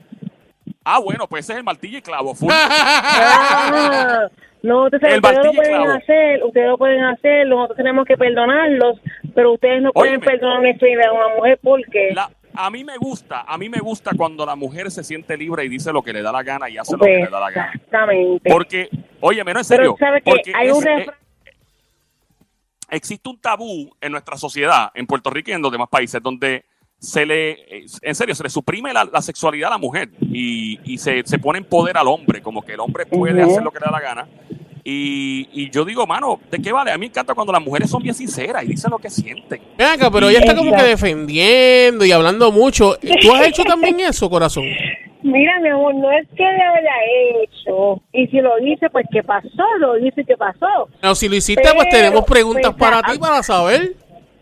Ah, 0.85 0.99
bueno, 1.01 1.27
pues 1.29 1.45
ese 1.45 1.53
es 1.53 1.59
el 1.59 1.65
martillo 1.65 1.99
y 1.99 2.03
clavo. 2.03 2.35
Ah, 2.51 4.29
no, 4.63 4.85
ustedes, 4.87 5.03
El 5.15 5.21
ustedes 5.21 5.45
lo 5.45 5.53
pueden 5.53 5.83
clavo. 5.83 5.93
hacer, 5.99 6.45
ustedes 6.45 6.69
lo 6.69 6.79
pueden 6.79 7.05
hacer, 7.05 7.47
nosotros 7.47 7.77
tenemos 7.77 8.07
que 8.07 8.17
perdonarlos, 8.17 9.01
pero 9.35 9.53
ustedes 9.53 9.83
no 9.83 9.93
pueden 9.93 10.15
Óyeme. 10.15 10.27
perdonar 10.27 10.59
una 10.61 10.71
a 10.71 11.13
una 11.13 11.35
mujer 11.37 11.59
porque 11.63 12.11
La- 12.15 12.31
a 12.55 12.71
mí 12.71 12.85
me 12.85 12.97
gusta, 12.97 13.43
a 13.47 13.59
mí 13.59 13.69
me 13.69 13.79
gusta 13.81 14.11
cuando 14.17 14.45
la 14.47 14.57
mujer 14.57 14.91
se 14.91 15.05
siente 15.05 15.37
libre 15.37 15.65
y 15.65 15.69
dice 15.69 15.93
lo 15.93 16.03
que 16.03 16.13
le 16.13 16.23
da 16.23 16.33
la 16.33 16.43
gana 16.43 16.69
y 16.69 16.79
hace 16.79 16.93
lo 16.97 17.05
que 17.05 17.17
le 17.17 17.29
da 17.29 17.39
la 17.41 17.51
gana. 17.51 17.73
exactamente. 17.75 18.51
Porque, 18.51 18.89
oye, 19.21 19.43
no 19.45 19.51
en 19.51 19.55
pero 19.55 19.65
serio. 19.65 19.97
sabes 19.99 20.23
que 20.23 20.31
porque 20.31 20.53
hay 20.55 20.71
un 20.71 20.87
es- 20.87 21.09
eh, 21.09 21.11
existe 22.91 23.29
un 23.29 23.39
tabú 23.41 23.91
en 24.01 24.13
nuestra 24.13 24.37
sociedad, 24.37 24.91
en 24.95 25.07
Puerto 25.07 25.31
Rico 25.31 25.51
y 25.51 25.55
en 25.55 25.63
los 25.63 25.73
demás 25.73 25.89
países, 25.89 26.23
donde 26.23 26.65
se 26.99 27.25
le, 27.27 27.51
eh, 27.51 27.87
en 28.03 28.15
serio, 28.15 28.35
se 28.35 28.43
le 28.43 28.51
suprime 28.51 28.93
la, 28.93 29.05
la 29.05 29.23
sexualidad 29.23 29.69
a 29.69 29.75
la 29.75 29.79
mujer 29.79 30.11
y, 30.21 30.79
y 30.93 30.99
se, 30.99 31.23
se 31.25 31.39
pone 31.39 31.59
en 31.59 31.65
poder 31.65 31.97
al 31.97 32.09
hombre, 32.09 32.43
como 32.43 32.63
que 32.63 32.73
el 32.73 32.81
hombre 32.81 33.07
puede 33.07 33.43
hacer 33.43 33.63
lo 33.63 33.71
que 33.71 33.79
le 33.79 33.85
da 33.87 33.93
la 33.93 34.01
gana. 34.01 34.29
Y, 34.83 35.49
y 35.53 35.71
yo 35.71 35.85
digo, 35.85 36.07
mano, 36.07 36.41
¿de 36.51 36.59
qué 36.61 36.73
vale? 36.73 36.91
A 36.91 36.95
mí 36.95 37.01
me 37.01 37.07
encanta 37.07 37.35
cuando 37.35 37.53
las 37.53 37.63
mujeres 37.63 37.91
son 37.91 38.03
bien 38.03 38.15
sinceras 38.15 38.65
y 38.65 38.69
dicen 38.69 38.91
lo 38.91 38.99
que 38.99 39.11
sienten. 39.11 39.61
Ven 39.77 39.87
acá, 39.87 40.11
pero 40.11 40.31
ella 40.31 40.39
está 40.39 40.57
como 40.57 40.75
que 40.75 40.83
defendiendo 40.83 42.07
y 42.07 42.11
hablando 42.13 42.51
mucho. 42.51 42.97
¿Tú 43.21 43.35
has 43.35 43.47
hecho 43.47 43.65
también 43.65 44.01
eso, 44.01 44.31
corazón? 44.31 44.65
Mira, 45.23 45.59
mi 45.61 45.69
amor, 45.69 45.95
no 45.95 46.11
es 46.13 46.29
que 46.29 46.45
le 46.45 46.63
haya 46.63 47.43
hecho. 47.43 48.01
Y 48.13 48.27
si 48.29 48.41
lo 48.41 48.59
hice, 48.59 48.89
pues 48.91 49.07
¿qué 49.11 49.23
pasó? 49.23 49.65
Lo 49.79 49.99
hice, 49.99 50.25
¿qué 50.25 50.37
pasó? 50.37 50.89
Pero 51.01 51.15
si 51.15 51.29
lo 51.29 51.35
hiciste, 51.35 51.69
pues 51.75 51.89
tenemos 51.89 52.25
preguntas 52.25 52.75
pues, 52.77 52.91
para 52.91 53.03
ti 53.03 53.19
para 53.19 53.43
saber. 53.43 53.93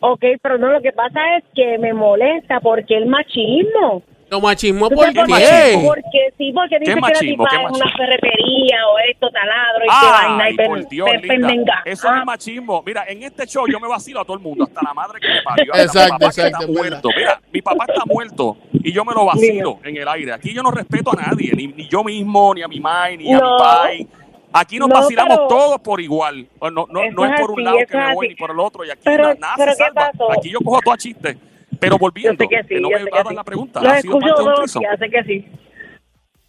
Ok, 0.00 0.24
pero 0.42 0.58
no, 0.58 0.70
lo 0.70 0.82
que 0.82 0.92
pasa 0.92 1.20
es 1.38 1.44
que 1.54 1.78
me 1.78 1.92
molesta 1.94 2.60
porque 2.60 2.96
el 2.96 3.06
machismo. 3.06 4.02
Lo 4.28 4.40
machismo, 4.40 4.88
¿Tú 4.88 4.96
¿por 4.96 5.12
qué? 5.12 5.20
Porque 5.24 6.32
sí, 6.36 6.52
porque 6.52 6.78
dice 6.80 6.94
que 6.94 7.00
la 7.00 7.18
tipa 7.20 7.46
¿Qué 7.48 7.56
es 7.64 7.70
una 7.70 7.92
ferretería 7.96 8.78
o 8.88 8.98
esto, 9.10 9.30
taladro 9.30 9.84
y 9.84 9.88
qué 9.88 10.06
vaina. 10.10 10.44
Ay, 10.44 11.20
Y 11.22 11.28
pendenga. 11.28 11.82
Eso 11.84 12.08
no 12.10 12.16
Ah, 12.16 12.18
es 12.20 12.26
machismo. 12.26 12.82
Mira, 12.84 13.04
en 13.06 13.22
este 13.22 13.46
show 13.46 13.66
yo 13.70 13.78
me 13.78 13.86
vacilo 13.86 14.20
a 14.20 14.24
todo 14.24 14.36
el 14.36 14.42
mundo, 14.42 14.64
hasta 14.64 14.80
la 14.82 14.92
madre 14.94 15.20
que 15.20 15.28
me 15.28 15.42
parió. 15.42 15.72
hasta 15.72 15.84
Exacto, 15.84 16.02
mi 16.04 16.10
papá 16.10 16.18
que 16.18 16.26
exacto, 16.40 16.58
está 16.58 16.64
es 16.72 16.76
muerto. 16.78 17.08
Mira, 17.16 17.40
mi 17.52 17.62
papá 17.62 17.84
está 17.88 18.02
muerto 18.04 18.56
y 18.72 18.92
yo 18.92 19.04
me 19.04 19.12
lo 19.14 19.24
vacilo 19.26 19.78
en 19.84 19.96
el 19.96 20.08
aire. 20.08 20.32
Aquí 20.32 20.52
yo 20.52 20.62
no 20.62 20.72
respeto 20.72 21.12
a 21.12 21.22
nadie, 21.22 21.52
ni, 21.54 21.68
ni 21.68 21.88
yo 21.88 22.02
mismo, 22.02 22.52
ni 22.52 22.62
a 22.62 22.68
mi 22.68 22.80
mai, 22.80 23.16
ni 23.16 23.32
a 23.32 23.36
mi 23.36 23.42
pai. 23.58 24.08
Aquí 24.52 24.78
nos 24.78 24.88
No, 24.88 24.94
vacilamos 24.96 25.36
pero- 25.36 25.48
todos 25.48 25.80
por 25.82 26.00
igual. 26.00 26.48
No, 26.60 26.70
no, 26.70 26.86
no, 27.12 27.24
es 27.26 27.40
por 27.40 27.50
un 27.52 27.62
lado 27.62 27.76
que 27.88 27.96
me 27.96 28.14
voy 28.14 28.26
así. 28.26 28.34
ni 28.34 28.34
por 28.40 28.50
el 28.50 28.58
otro. 28.58 28.84
Y 28.84 28.90
aquí 28.90 29.02
Pero- 29.04 29.28
na- 29.28 29.34
nada 29.34 29.54
pero 29.56 29.72
se 29.72 29.78
¿qué 29.78 29.84
salva. 29.84 30.10
pasó? 30.10 30.32
Aquí 30.32 30.50
yo 30.50 30.58
cojo 30.64 30.80
todo 30.82 30.94
a 30.94 30.96
chiste. 30.96 31.38
Pero 31.78 31.96
Yo 31.96 31.98
volviendo, 31.98 32.44
sé 32.44 32.48
que 32.48 32.62
sí, 32.62 32.68
que 32.68 32.80
no 32.80 32.90
yo 32.90 32.98
me 32.98 33.04
sé 33.04 33.10
que 33.10 33.18
hagas 33.18 33.28
sí. 33.28 33.34
la 33.34 33.44
pregunta. 33.44 33.80
Los 33.82 33.92
ha 33.92 34.00
sido 34.00 34.18
escucho 34.18 34.26
parte 34.26 34.42
de 34.42 34.48
un 34.48 34.54
todos 34.54 34.60
los 34.60 34.72
threesome. 34.72 34.86
días, 34.86 34.98
sé 34.98 35.10
que 35.10 35.24
sí. 35.24 35.46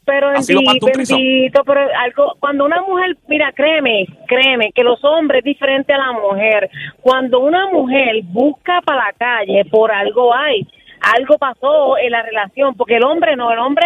Pero 0.05 0.29
bendito, 0.29 0.87
bendito, 0.95 1.63
pero 1.65 1.81
algo, 1.99 2.35
cuando 2.39 2.63
una 2.63 2.81
mujer, 2.81 3.17
mira, 3.27 3.51
créeme, 3.51 4.05
créeme, 4.25 4.71
que 4.73 4.81
los 4.83 5.03
hombres 5.03 5.39
es 5.39 5.43
diferente 5.43 5.91
a 5.91 5.97
la 5.97 6.13
mujer. 6.13 6.69
Cuando 7.01 7.41
una 7.41 7.67
mujer 7.67 8.21
busca 8.23 8.81
para 8.85 9.07
la 9.07 9.13
calle, 9.13 9.65
por 9.69 9.91
algo 9.91 10.33
hay. 10.33 10.65
Algo 11.01 11.37
pasó 11.37 11.97
en 11.97 12.11
la 12.11 12.21
relación, 12.23 12.73
porque 12.75 12.95
el 12.95 13.03
hombre 13.03 13.35
no, 13.35 13.51
el 13.51 13.59
hombre 13.59 13.85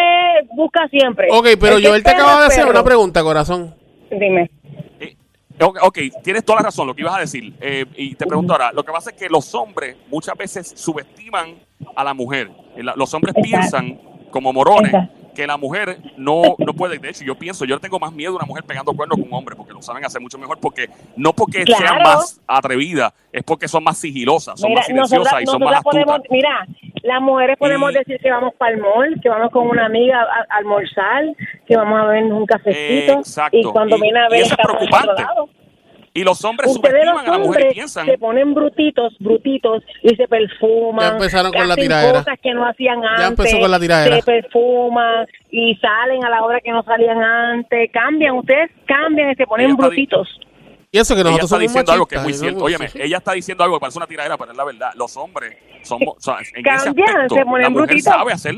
busca 0.55 0.87
siempre. 0.89 1.27
Ok, 1.31 1.47
pero 1.59 1.77
que 1.77 1.87
Joel 1.87 2.03
te 2.03 2.11
acaba 2.11 2.41
de 2.41 2.47
hacer 2.47 2.67
una 2.67 2.83
pregunta, 2.83 3.23
corazón. 3.23 3.73
Dime. 4.11 4.49
Ok, 5.61 5.99
tienes 6.23 6.43
toda 6.43 6.59
la 6.59 6.63
razón, 6.65 6.87
lo 6.87 6.95
que 6.95 7.01
ibas 7.01 7.15
a 7.15 7.19
decir. 7.19 7.53
Eh, 7.61 7.85
y 7.95 8.15
te 8.15 8.25
pregunto 8.25 8.53
ahora, 8.53 8.71
lo 8.71 8.83
que 8.83 8.91
pasa 8.91 9.11
es 9.11 9.15
que 9.15 9.29
los 9.29 9.53
hombres 9.53 9.95
muchas 10.09 10.35
veces 10.35 10.73
subestiman 10.75 11.55
a 11.95 12.03
la 12.03 12.13
mujer. 12.13 12.49
Eh, 12.75 12.83
Los 12.95 13.13
hombres 13.13 13.35
Exacto. 13.35 13.41
piensan, 13.59 13.99
como 14.31 14.51
morones, 14.53 14.93
Exacto. 14.93 15.31
que 15.35 15.45
la 15.45 15.57
mujer 15.57 15.99
no, 16.17 16.55
no 16.57 16.73
puede. 16.73 16.97
De 16.99 17.09
hecho, 17.09 17.23
yo 17.23 17.35
pienso, 17.35 17.65
yo 17.65 17.79
tengo 17.79 17.99
más 17.99 18.11
miedo 18.13 18.33
a 18.33 18.35
una 18.37 18.45
mujer 18.45 18.63
pegando 18.63 18.93
cuernos 18.93 19.17
que 19.17 19.23
un 19.23 19.33
hombre, 19.33 19.55
porque 19.55 19.73
lo 19.73 19.81
saben 19.81 20.03
hacer 20.05 20.19
mucho 20.21 20.37
mejor, 20.37 20.57
porque 20.59 20.89
no 21.15 21.33
porque 21.33 21.65
sean 21.65 22.01
más 22.01 22.39
atrevidas, 22.47 23.13
es 23.31 23.43
porque 23.43 23.67
son 23.67 23.83
más 23.83 23.97
sigilosas, 23.97 24.59
son 24.59 24.69
Mira, 24.69 24.79
más 24.79 24.87
silenciosas 24.87 25.19
nosotras, 25.33 25.43
y 25.43 25.45
son 25.45 25.59
más 25.61 25.83
podemos, 25.83 26.15
astutas. 26.15 26.31
mira, 26.31 26.67
las 27.03 27.21
mujeres 27.21 27.57
podemos 27.57 27.91
Y- 27.91 27.95
decir 27.95 28.19
que 28.19 28.29
vamos 28.31 28.53
para 28.55 28.73
el 28.73 28.81
mall, 28.81 29.19
que 29.21 29.29
vamos 29.29 29.49
con 29.51 29.67
una 29.67 29.85
amiga 29.85 30.21
a, 30.21 30.53
a 30.53 30.57
almorzar, 30.57 31.25
que 31.67 31.75
vamos 31.75 31.99
a 31.99 32.05
ver 32.05 32.23
un 32.23 32.45
cafecito. 32.45 33.13
Exacto. 33.19 33.57
Y 33.57 33.63
cuando 33.63 33.97
Y- 33.97 34.01
viene 34.01 34.19
a 34.19 34.27
y 34.27 34.31
ver. 34.31 34.45
Y 36.13 36.25
los 36.25 36.43
hombres 36.43 36.69
Ustedes 36.69 36.91
subestiman 37.05 37.15
los 37.15 37.23
a 37.23 37.31
la 37.31 37.37
mujer 37.37 37.61
y 37.61 37.63
hombres 37.63 37.73
piensan. 37.73 38.05
se 38.05 38.17
ponen 38.17 38.53
brutitos, 38.53 39.15
brutitos 39.19 39.81
y 40.03 40.13
se 40.17 40.27
perfuman. 40.27 41.05
Ya 41.05 41.11
empezaron 41.13 41.53
con 41.53 41.67
la 41.69 41.75
tiradera. 41.75 42.19
cosas 42.19 42.37
que 42.43 42.53
no 42.53 42.65
hacían 42.67 42.97
antes. 43.05 43.19
Ya 43.21 43.27
empezó 43.27 43.59
con 43.61 43.71
la 43.71 43.79
tiradera. 43.79 44.15
Se 44.17 44.23
perfuman 44.23 45.25
y 45.51 45.75
salen 45.75 46.25
a 46.25 46.29
la 46.29 46.43
hora 46.43 46.59
que 46.59 46.71
no 46.71 46.83
salían 46.83 47.17
antes. 47.23 47.89
Cambian, 47.93 48.35
ustedes 48.35 48.71
cambian 48.85 49.31
y 49.31 49.35
se 49.35 49.45
ponen 49.47 49.67
di- 49.69 49.73
brutitos. 49.77 50.27
Y 50.91 50.97
eso 50.99 51.15
que 51.15 51.21
ella 51.21 51.29
nosotros 51.31 51.51
está 51.51 51.55
somos 51.55 51.61
diciendo 51.61 51.91
algo 51.93 52.05
que 52.05 52.15
es 52.15 52.23
muy 52.23 52.33
cierto. 52.33 52.59
¿no? 52.59 52.65
Óyeme, 52.65 52.87
Sí. 52.89 52.99
ella 53.01 53.17
está 53.17 53.31
diciendo 53.31 53.63
algo 53.63 53.77
que 53.77 53.79
parece 53.81 53.99
una 53.99 54.07
tiradera, 54.07 54.37
pero 54.37 54.51
es 54.51 54.57
la 54.57 54.63
verdad. 54.65 54.91
Los 54.95 55.15
hombres 55.15 55.57
somos, 55.83 56.17
o 56.17 56.19
sea, 56.19 56.35
en 56.39 56.41
ese 56.41 56.61
Cambian, 56.63 57.07
aspecto, 57.09 57.35
se 57.35 57.45
ponen 57.45 57.61
la 57.63 57.69
mujer 57.69 57.87
brutitos. 57.87 58.13
sabe 58.13 58.33
hacer. 58.33 58.55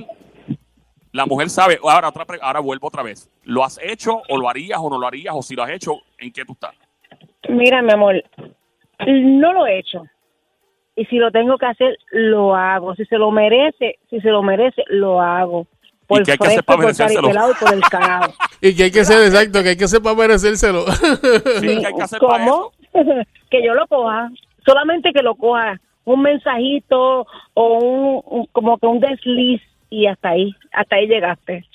La 1.12 1.28
mujer 1.28 1.50
sabe. 1.52 1.80
Ahora, 1.84 2.10
otra, 2.10 2.26
pre- 2.26 2.40
ahora 2.42 2.60
vuelvo 2.60 2.88
otra 2.88 3.04
vez. 3.04 3.30
¿Lo 3.44 3.64
has 3.64 3.80
hecho 3.84 4.24
o 4.30 4.38
lo 4.40 4.50
harías 4.50 4.80
o 4.82 4.90
no 4.90 4.98
lo 4.98 5.06
harías? 5.06 5.36
O 5.38 5.44
si 5.44 5.56
lo 5.56 5.62
has 5.62 5.70
hecho, 5.70 5.94
¿en 6.18 6.34
qué 6.34 6.44
tú 6.44 6.54
estás? 6.54 6.74
Mira, 7.50 7.84
mi 7.84 7.92
amor, 7.94 8.16
no 9.06 9.54
lo 9.54 9.68
he 9.68 9.78
hecho. 9.78 10.02
Y 10.96 11.06
si 11.06 11.18
lo 11.18 11.30
tengo 11.32 11.58
que 11.60 11.68
hacer, 11.68 11.98
lo 12.12 12.56
hago. 12.56 12.96
Si 12.96 13.06
se 13.06 13.18
lo 13.20 13.30
merece, 13.30 14.00
si 14.10 14.20
se 14.22 14.30
lo 14.30 14.42
merece, 14.42 14.84
lo 14.88 15.22
hago. 15.22 15.68
Por 16.18 16.24
qué 16.26 16.32
hay 16.34 16.38
que 16.38 16.48
hacer 16.48 16.64
para 16.64 16.80
merecérselo? 16.80 17.30
y 17.30 17.54
por 17.60 17.74
el 17.74 17.82
carajo. 17.82 18.34
Y 18.62 18.76
que 18.76 18.84
hay 18.84 18.92
que 18.92 19.00
hacer, 19.02 19.24
exacto, 19.26 19.64
que 19.64 19.70
hay 19.70 19.78
que 19.78 19.84
hacer 19.86 20.02
para 20.02 20.16
merecérselo. 20.16 20.86
Sí, 20.92 21.78
¿qué 21.80 21.88
hay 21.88 21.94
que 21.94 22.02
hacer 22.02 22.20
¿Cómo? 22.20 22.72
que 23.50 23.64
yo 23.66 23.74
lo 23.74 23.88
coja. 23.88 24.30
Solamente 24.66 25.12
que 25.14 25.22
lo 25.22 25.36
coja. 25.36 25.80
Un 26.06 26.22
mensajito 26.22 27.26
o 27.54 27.78
un, 27.78 28.22
un- 28.40 28.46
como 28.52 28.78
que 28.78 28.86
un 28.88 29.00
desliz 29.00 29.62
y 29.90 30.08
hasta 30.08 30.30
ahí, 30.30 30.52
hasta 30.74 30.96
ahí 30.98 31.08
llegaste. 31.08 31.66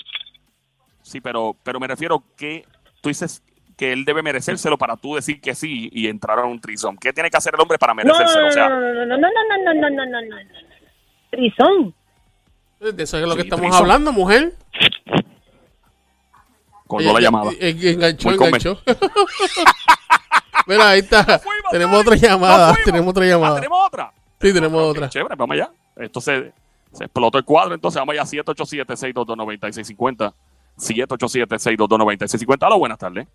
Sí, 1.02 1.20
pero, 1.20 1.56
pero 1.62 1.80
me 1.80 1.86
refiero 1.86 2.22
que 2.36 2.64
tú 3.00 3.08
dices, 3.08 3.42
que 3.76 3.92
él 3.92 4.04
debe 4.04 4.22
merecérselo 4.22 4.76
para 4.76 4.96
tú 4.96 5.14
decir 5.14 5.40
que 5.40 5.54
sí 5.54 5.88
y 5.92 6.08
entrar 6.08 6.38
a 6.40 6.44
un 6.44 6.60
trison? 6.60 6.96
¿Qué 6.98 7.12
tiene 7.12 7.30
que 7.30 7.36
hacer 7.36 7.54
el 7.54 7.60
hombre 7.60 7.78
para 7.78 7.94
No, 7.94 8.02
no, 8.02 8.12
merecérselo? 8.12 8.42
no, 8.42 8.48
o 8.48 8.50
sea, 8.52 8.68
no, 8.68 8.80
no, 8.80 9.06
no, 9.06 9.16
no, 9.16 9.28
no, 9.28 9.72
no, 9.72 9.74
no, 9.74 9.90
no, 9.90 10.04
no, 10.06 10.20
no, 10.20 10.20
no. 10.20 10.36
Trizón. 11.30 11.94
De 12.80 13.02
eso 13.02 13.18
es 13.18 13.26
lo 13.26 13.34
que 13.34 13.42
estamos 13.42 13.62
Trison. 13.64 13.80
hablando, 13.82 14.12
mujer. 14.12 14.54
colgó 16.86 17.12
la 17.12 17.20
llamada. 17.20 17.50
enganchó, 17.60 18.28
Muy 18.30 18.46
enganchó. 18.46 18.78
Mira, 20.66 20.90
ahí 20.90 21.00
está. 21.00 21.24
fuimos, 21.38 21.70
Tenemos 21.70 22.00
otra 22.00 22.14
llamada. 22.16 22.76
Tenemos 22.84 23.10
otra 23.10 23.24
Ah, 23.24 23.28
llamada. 23.28 23.54
¿Tenemos 23.56 23.78
otra? 23.86 24.12
Sí, 24.40 24.52
tenemos 24.52 24.82
otra. 24.82 25.08
Chévere, 25.08 25.34
vamos 25.34 25.54
allá. 25.54 25.70
Esto 25.96 26.20
se, 26.20 26.52
se 26.92 27.04
explotó 27.04 27.38
el 27.38 27.44
cuadro, 27.44 27.74
entonces 27.74 27.98
vamos 28.00 28.12
allá 28.12 28.22
787-622-9650. 28.24 30.32
787-622-9650. 30.78 32.66
Hola, 32.66 32.76
buenas 32.76 32.98
tardes. 32.98 33.26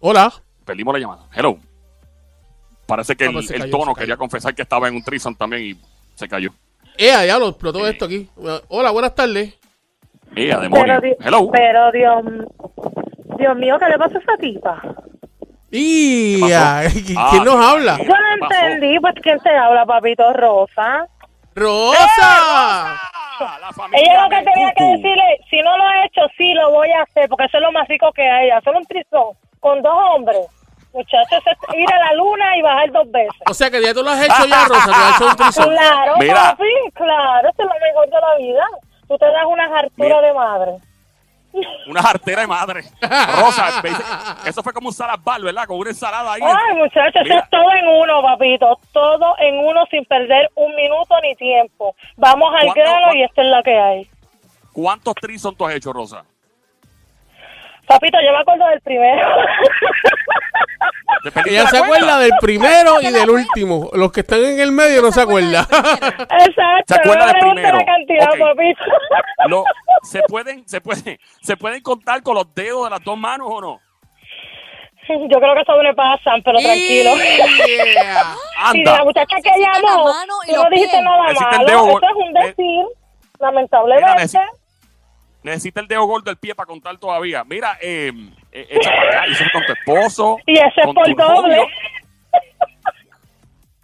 Hola. 0.00 0.32
Perdimos 0.64 0.94
la 0.94 1.00
llamada. 1.00 1.26
Hello. 1.32 1.58
Parece 2.86 3.14
que 3.16 3.24
Ah, 3.24 3.28
el, 3.28 3.32
pues 3.34 3.50
el 3.50 3.70
tono 3.70 3.94
quería 3.94 4.16
confesar 4.16 4.54
que 4.54 4.62
estaba 4.62 4.88
en 4.88 4.96
un 4.96 5.02
trison 5.04 5.34
también 5.36 5.62
y 5.62 5.78
se 6.16 6.26
cayó. 6.28 6.50
Eh, 6.96 7.26
ya 7.26 7.38
lo 7.38 7.48
explotó 7.48 7.86
Eh. 7.86 7.90
esto 7.90 8.04
aquí. 8.06 8.28
Hola, 8.68 8.90
buenas 8.90 9.14
tardes. 9.14 9.54
¡Eh, 10.36 10.52
a 10.52 10.58
demonio! 10.58 10.84
Pero, 10.84 11.00
di- 11.00 11.16
Hello. 11.24 11.50
pero 11.52 11.92
Dios, 11.92 12.24
Dios 13.38 13.56
mío, 13.56 13.76
¿qué 13.78 13.86
le 13.88 13.98
pasa 13.98 14.18
a 14.18 14.20
esa 14.20 14.36
tipa? 14.38 14.82
Y 15.70 16.40
ah, 16.52 16.82
¿quién 17.06 17.18
Ah, 17.18 17.32
nos 17.44 17.54
¿qué 17.56 17.66
habla? 17.66 17.98
Yo 17.98 18.04
¿Qué 18.04 18.08
no 18.10 18.46
entendí, 18.46 18.98
pues 19.00 19.14
¿quién 19.22 19.38
te 19.40 19.50
habla, 19.50 19.84
papito 19.86 20.32
Rosa? 20.32 21.06
Rosa. 21.54 23.00
La 23.60 23.72
familia 23.72 24.00
Ella 24.12 24.22
lo 24.24 24.28
que 24.30 24.42
tenía 24.44 24.72
que 24.76 24.84
decirle, 24.84 25.40
si 25.50 25.58
no 25.62 25.76
lo 25.76 25.84
he 25.90 26.06
hecho, 26.06 26.20
sí 26.36 26.54
lo 26.54 26.70
voy 26.70 26.88
a 26.90 27.02
hacer, 27.02 27.28
porque 27.28 27.44
eso 27.46 27.56
es 27.58 27.62
lo 27.64 27.72
más 27.72 27.88
rico 27.88 28.12
que 28.12 28.22
hay. 28.22 28.50
Hacer 28.50 28.74
un 28.76 28.84
trizón 28.86 29.34
con 29.58 29.82
dos 29.82 29.92
hombres. 30.14 30.38
Muchachos, 30.94 31.42
es 31.46 31.74
ir 31.76 31.92
a 31.92 31.98
la 31.98 32.12
luna 32.14 32.56
y 32.56 32.62
bajar 32.62 32.90
dos 32.92 33.10
veces. 33.10 33.40
O 33.50 33.52
sea 33.54 33.68
que 33.70 33.82
ya 33.82 33.92
tú 33.92 34.02
lo 34.02 34.10
has 34.10 34.22
hecho 34.24 34.46
ya, 34.46 34.64
Rosa. 34.66 34.86
Te 34.86 34.92
has 34.92 35.16
hecho 35.16 35.26
un 35.28 35.36
trisón. 35.36 35.70
Claro, 35.70 36.14
Mira. 36.18 36.34
papi, 36.34 36.64
claro, 36.94 37.48
eso 37.48 37.62
es 37.62 37.66
lo 37.66 37.80
mejor 37.86 38.06
de 38.06 38.20
la 38.20 38.36
vida. 38.38 38.64
Tú 39.08 39.18
te 39.18 39.26
das 39.26 39.44
una 39.46 39.64
hartura 39.78 40.20
de 40.20 40.32
madre. 40.32 40.72
Una 41.86 42.02
jartera 42.02 42.40
de 42.40 42.46
madre. 42.48 42.80
Rosa, 43.00 43.80
eso 44.44 44.60
fue 44.64 44.72
como 44.72 44.88
un 44.88 44.92
salad 44.92 45.20
bar, 45.22 45.40
¿verdad? 45.40 45.66
Con 45.66 45.78
una 45.78 45.90
ensalada 45.90 46.32
ahí. 46.32 46.40
Ay, 46.42 46.74
muchachos, 46.76 47.22
eso 47.24 47.38
es 47.38 47.48
todo 47.48 47.70
en 47.70 47.86
uno, 47.86 48.22
papito. 48.22 48.76
Todo 48.92 49.36
en 49.38 49.58
uno 49.58 49.84
sin 49.88 50.04
perder 50.04 50.50
un 50.56 50.74
minuto 50.74 51.14
ni 51.22 51.36
tiempo. 51.36 51.94
Vamos 52.16 52.52
al 52.54 52.66
¿Cuánto- 52.72 52.80
grano 52.80 53.14
y 53.14 53.22
esto 53.22 53.40
es 53.42 53.46
lo 53.48 53.62
que 53.62 53.78
hay. 53.78 54.10
¿Cuántos 54.72 55.14
trison 55.14 55.54
tú 55.54 55.64
has 55.64 55.76
hecho, 55.76 55.92
Rosa? 55.92 56.24
Papito, 57.86 58.18
yo 58.24 58.32
me 58.32 58.38
acuerdo 58.38 58.66
del 58.68 58.80
primero. 58.80 59.28
¿Te 61.22 61.30
perdiste 61.30 61.50
Ella 61.50 61.62
la 61.64 61.70
se 61.70 61.78
acuerda 61.78 62.18
del 62.18 62.32
primero 62.40 63.00
y 63.00 63.10
del 63.10 63.30
último. 63.30 63.90
Los 63.94 64.12
que 64.12 64.20
están 64.20 64.44
en 64.44 64.60
el 64.60 64.72
medio 64.72 65.00
no 65.02 65.10
se 65.12 65.20
acuerdan. 65.22 65.64
Exacto. 65.70 66.84
¿Se 66.86 66.94
acuerda 66.94 67.26
no 67.26 67.32
del 67.32 67.38
primero? 67.40 67.78
la 67.78 67.84
cantidad, 67.84 68.28
Ok. 68.32 68.38
papito. 68.38 68.84
Lo- 69.48 69.64
¿se, 70.02 70.22
pueden, 70.22 70.66
se, 70.68 70.80
puede, 70.80 71.18
¿Se 71.42 71.56
pueden 71.56 71.82
contar 71.82 72.22
con 72.22 72.34
los 72.34 72.54
dedos 72.54 72.84
de 72.84 72.90
las 72.90 73.02
dos 73.04 73.16
manos 73.16 73.48
o 73.50 73.60
no? 73.60 73.80
Yo 75.06 75.38
creo 75.38 75.54
que 75.54 75.64
sobrepasan, 75.66 76.42
pero 76.42 76.58
tranquilo. 76.58 77.10
Yeah. 77.14 78.34
Y 78.72 78.82
de 78.82 78.88
Anda. 78.90 78.98
la 78.98 79.04
muchacha 79.04 79.36
que 79.36 79.50
llamó, 79.60 80.10
tú 80.46 80.54
no 80.56 80.70
dijiste 80.70 81.02
nada 81.02 81.18
malo. 81.34 81.66
dedo, 81.66 81.88
Eso 81.88 81.98
es 81.98 82.16
un 82.16 82.36
eh, 82.36 82.40
decir, 82.46 82.84
lamentablemente. 83.38 84.38
Necesita- 85.44 85.80
el 85.80 85.86
dedo 85.88 86.04
gordo 86.06 86.24
del 86.24 86.36
pie 86.38 86.54
para 86.54 86.66
contar 86.66 86.96
todavía. 86.98 87.44
Mira, 87.44 87.78
eh, 87.80 88.10
eh, 88.50 88.66
echa 88.70 88.90
para 88.90 89.08
acá. 89.08 89.26
Y 89.28 89.32
eso 89.32 89.44
fue 89.44 89.52
con 89.52 89.66
tu 89.66 89.72
esposo. 89.74 90.38
Y 90.46 90.52
ese 90.58 90.80
es 90.80 90.86
por 90.86 90.94
doble. 91.14 91.14
novio. 91.56 91.66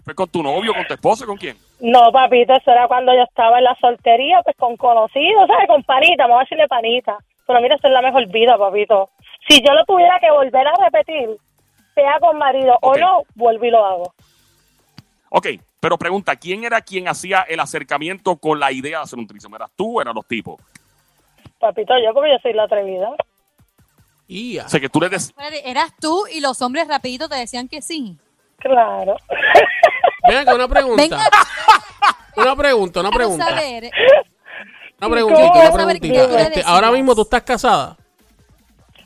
¿Fue 0.04 0.14
con 0.14 0.28
tu 0.28 0.42
novio, 0.42 0.72
con 0.74 0.86
tu 0.86 0.94
esposo, 0.94 1.26
con 1.26 1.36
quién? 1.36 1.56
No, 1.80 2.10
papito, 2.10 2.54
eso 2.54 2.70
era 2.72 2.88
cuando 2.88 3.12
yo 3.14 3.22
estaba 3.22 3.58
en 3.58 3.64
la 3.64 3.76
soltería, 3.80 4.40
pues 4.42 4.56
con 4.56 4.76
conocidos, 4.76 5.46
¿sabes? 5.46 5.68
Con 5.68 5.82
panita, 5.84 6.24
vamos 6.26 6.38
a 6.38 6.44
decirle 6.44 6.66
panita. 6.68 7.18
Pero 7.46 7.60
mira, 7.60 7.76
esa 7.76 7.88
es 7.88 7.94
la 7.94 8.02
mejor 8.02 8.26
vida, 8.28 8.56
papito. 8.58 9.10
Si 9.48 9.62
yo 9.62 9.72
lo 9.74 9.84
tuviera 9.84 10.18
que 10.18 10.30
volver 10.30 10.66
a 10.66 10.72
repetir, 10.84 11.28
sea 11.94 12.18
con 12.20 12.38
marido 12.38 12.78
o 12.80 12.94
no, 12.96 13.22
vuelvo 13.34 13.64
y 13.66 13.70
lo 13.70 13.84
hago. 13.84 14.14
Ok, 15.28 15.46
pero 15.78 15.98
pregunta, 15.98 16.34
¿quién 16.36 16.64
era 16.64 16.80
quien 16.80 17.06
hacía 17.06 17.42
el 17.42 17.60
acercamiento 17.60 18.36
con 18.36 18.58
la 18.58 18.72
idea 18.72 18.98
de 18.98 19.04
hacer 19.04 19.18
un 19.18 19.26
trisom? 19.26 19.54
¿Eras 19.54 19.70
tú 19.76 19.98
o 19.98 20.02
eran 20.02 20.14
los 20.14 20.26
tipos? 20.26 20.56
Papito, 21.60 21.92
yo 22.02 22.14
porque 22.14 22.30
yo 22.32 22.38
soy 22.42 22.54
la 22.54 22.64
atrevida. 22.64 23.10
Yeah. 24.26 24.64
O 24.64 24.68
sea, 24.68 24.80
que 24.80 24.88
tú 24.88 25.00
le 25.00 25.08
des... 25.08 25.34
Eras 25.64 25.92
tú 26.00 26.24
y 26.32 26.40
los 26.40 26.60
hombres 26.62 26.88
rapidito 26.88 27.28
te 27.28 27.36
decían 27.36 27.68
que 27.68 27.82
sí. 27.82 28.16
Claro. 28.58 29.16
Venga, 30.28 30.44
que 30.46 30.54
una 30.54 30.68
pregunta. 30.68 31.02
Venga, 31.02 31.30
Una 32.36 32.56
pregunta, 32.56 33.00
una 33.00 33.10
pregunta. 33.10 33.46
saber. 33.48 33.90
Una 35.00 35.10
preguntita, 35.10 35.52
una 35.52 35.72
preguntita. 35.72 36.40
Este, 36.42 36.62
ahora 36.64 36.90
mismo 36.90 37.14
tú 37.14 37.22
estás 37.22 37.42
casada. 37.42 37.96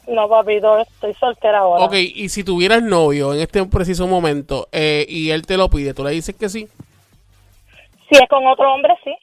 No, 0.07 0.29
papito, 0.29 0.79
estoy 0.79 1.15
soltera 1.15 1.61
ahora. 1.61 1.85
Ok, 1.85 1.95
y 1.95 2.29
si 2.29 2.45
tuvieras 2.45 2.83
novio 2.83 3.33
en 3.33 3.41
este 3.41 3.65
preciso 3.67 4.07
momento 4.07 4.69
eh, 4.71 5.07
y 5.09 5.31
él 5.31 5.47
te 5.47 5.57
lo 5.57 5.71
pide, 5.71 5.95
¿tú 5.95 6.05
le 6.05 6.11
dices 6.11 6.37
que 6.37 6.49
sí? 6.49 6.69
Si 8.11 8.17
es 8.17 8.29
con 8.29 8.47
otro 8.47 8.75
hombre, 8.75 8.95
sí. 9.03 9.15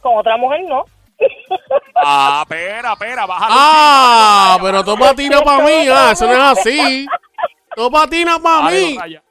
Con 0.00 0.16
otra 0.16 0.36
mujer, 0.36 0.60
no. 0.68 0.84
Ah, 1.94 2.44
espera, 2.48 2.92
espera, 2.92 3.26
bájalo. 3.26 3.54
Ah, 3.56 4.58
pero 4.62 4.84
tú 4.84 4.96
patinas 4.96 5.42
para 5.42 5.64
mí, 5.64 5.88
ah, 5.90 6.10
eso 6.12 6.26
no 6.26 6.32
es 6.32 6.38
así. 6.38 7.06
Tú 7.74 7.90
patinas 7.90 8.38
para 8.38 8.70
mí. 8.70 8.96
raya. 8.98 9.22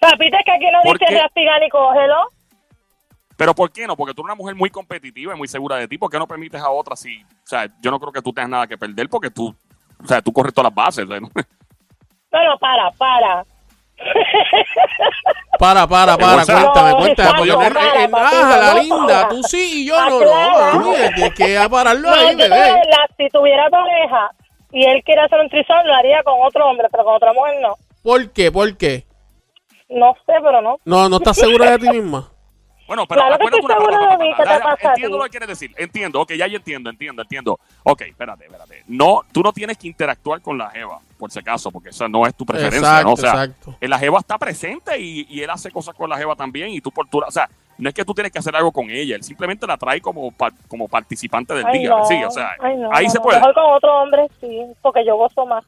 Papito, 0.00 0.36
es 0.36 0.44
que 0.44 0.52
aquí 0.52 0.66
no 0.72 0.80
¿Por 0.82 0.98
dice 0.98 1.12
qué? 1.12 1.20
raspigar 1.20 1.60
ni 1.60 1.68
cógelo. 1.68 2.28
Pero 3.36 3.54
¿por 3.54 3.72
qué 3.72 3.86
no? 3.86 3.96
Porque 3.96 4.14
tú 4.14 4.22
eres 4.22 4.26
una 4.26 4.34
mujer 4.34 4.54
muy 4.54 4.70
competitiva 4.70 5.34
y 5.34 5.36
muy 5.36 5.48
segura 5.48 5.76
de 5.76 5.88
ti. 5.88 5.98
¿Por 5.98 6.10
qué 6.10 6.18
no 6.18 6.26
permites 6.26 6.60
a 6.60 6.70
otra 6.70 6.94
si... 6.96 7.22
O 7.22 7.46
sea, 7.46 7.66
yo 7.80 7.90
no 7.90 7.98
creo 7.98 8.12
que 8.12 8.22
tú 8.22 8.32
tengas 8.32 8.50
nada 8.50 8.66
que 8.66 8.78
perder 8.78 9.08
porque 9.08 9.30
tú... 9.30 9.54
O 10.02 10.06
sea, 10.06 10.20
tú 10.22 10.32
corres 10.32 10.52
todas 10.54 10.70
las 10.70 10.74
bases. 10.74 11.06
¿no? 11.06 11.28
Bueno, 12.30 12.58
para, 12.58 12.90
para. 12.92 13.44
Para, 15.58 15.86
para, 15.86 16.16
para, 16.16 16.44
cuéntame, 16.44 16.90
no, 16.90 16.96
cuéntame. 16.96 18.08
para, 18.08 18.08
papito, 18.08 18.42
ah, 18.42 18.58
la 18.60 18.74
no 18.74 18.80
linda, 18.82 19.28
tú 19.28 19.42
sí 19.44 19.82
y 19.82 19.86
yo 19.86 19.96
no, 20.08 20.20
no. 20.20 20.90
Mira, 20.90 21.14
tienes 21.14 21.34
que 21.34 21.68
pararlo 21.70 22.10
No, 22.10 22.14
ahí, 22.16 22.34
bebé. 22.34 22.72
si 23.16 23.28
tuviera 23.28 23.68
pareja 23.70 24.30
y 24.72 24.84
él 24.84 25.02
quiere 25.04 25.20
hacer 25.22 25.38
un 25.38 25.48
trizón, 25.48 25.86
lo 25.86 25.94
haría 25.94 26.22
con 26.24 26.34
otro 26.42 26.66
hombre, 26.66 26.88
pero 26.90 27.04
con 27.04 27.14
otra 27.14 27.32
mujer 27.32 27.54
no. 27.60 27.74
¿Por 28.02 28.30
qué? 28.32 28.50
¿Por 28.50 28.76
qué? 28.76 29.04
No 29.88 30.14
sé, 30.26 30.32
pero 30.42 30.60
no. 30.62 30.78
No, 30.84 31.08
no 31.08 31.18
estás 31.18 31.36
segura 31.36 31.70
de 31.72 31.78
ti 31.78 31.90
misma. 31.90 32.31
Bueno, 32.92 33.06
pero 33.06 33.22
Claro 33.22 33.38
que 33.38 33.44
acuérdate 33.46 33.64
una 33.64 33.76
cosa. 33.76 34.16
de 34.16 34.18
mí, 34.18 34.30
¿qué 34.36 34.42
te 34.42 34.48
pasa 34.60 34.68
a 34.68 34.88
Entiendo 34.90 35.16
ti? 35.16 35.18
lo 35.18 35.24
que 35.24 35.30
quieres 35.30 35.48
decir. 35.48 35.74
Entiendo, 35.78 36.20
ok, 36.20 36.32
ya 36.34 36.46
yo 36.46 36.56
entiendo, 36.58 36.90
entiendo, 36.90 37.22
entiendo. 37.22 37.58
Ok, 37.84 38.02
espérate, 38.02 38.44
espérate. 38.44 38.82
No, 38.86 39.22
tú 39.32 39.40
no 39.42 39.50
tienes 39.52 39.78
que 39.78 39.88
interactuar 39.88 40.42
con 40.42 40.58
la 40.58 40.68
Jeva, 40.68 40.98
por 41.18 41.30
si 41.30 41.38
acaso, 41.38 41.70
porque 41.70 41.88
esa 41.88 42.06
no 42.06 42.26
es 42.26 42.34
tu 42.34 42.44
preferencia, 42.44 42.78
Exacto, 43.00 43.06
¿no? 43.08 43.12
O 43.14 43.16
sea, 43.16 43.44
exacto. 43.44 43.76
la 43.80 43.98
Jeva 43.98 44.18
está 44.18 44.36
presente 44.36 45.00
y, 45.00 45.26
y 45.30 45.40
él 45.40 45.48
hace 45.48 45.70
cosas 45.70 45.94
con 45.94 46.10
la 46.10 46.18
Jeva 46.18 46.36
también 46.36 46.68
y 46.68 46.82
tú 46.82 46.90
por 46.90 47.08
tu... 47.08 47.20
O 47.20 47.30
sea, 47.30 47.48
no 47.78 47.88
es 47.88 47.94
que 47.94 48.04
tú 48.04 48.12
tienes 48.12 48.30
que 48.30 48.38
hacer 48.38 48.54
algo 48.54 48.70
con 48.70 48.90
ella, 48.90 49.16
él 49.16 49.22
simplemente 49.22 49.66
la 49.66 49.78
trae 49.78 50.00
como, 50.02 50.32
como 50.68 50.86
participante 50.86 51.54
del 51.54 51.64
Ay, 51.66 51.78
día. 51.78 51.88
no. 51.88 52.04
Sí, 52.04 52.22
o 52.22 52.30
sea, 52.30 52.50
Ay, 52.60 52.76
no, 52.76 52.90
ahí 52.92 53.06
no, 53.06 53.10
se 53.10 53.18
no. 53.18 53.22
puede. 53.24 53.38
Mejor 53.40 53.54
con 53.54 53.64
otro 53.72 54.02
hombre, 54.02 54.28
sí, 54.40 54.60
porque 54.82 55.04
yo 55.06 55.16
gozo 55.16 55.46
más. 55.46 55.64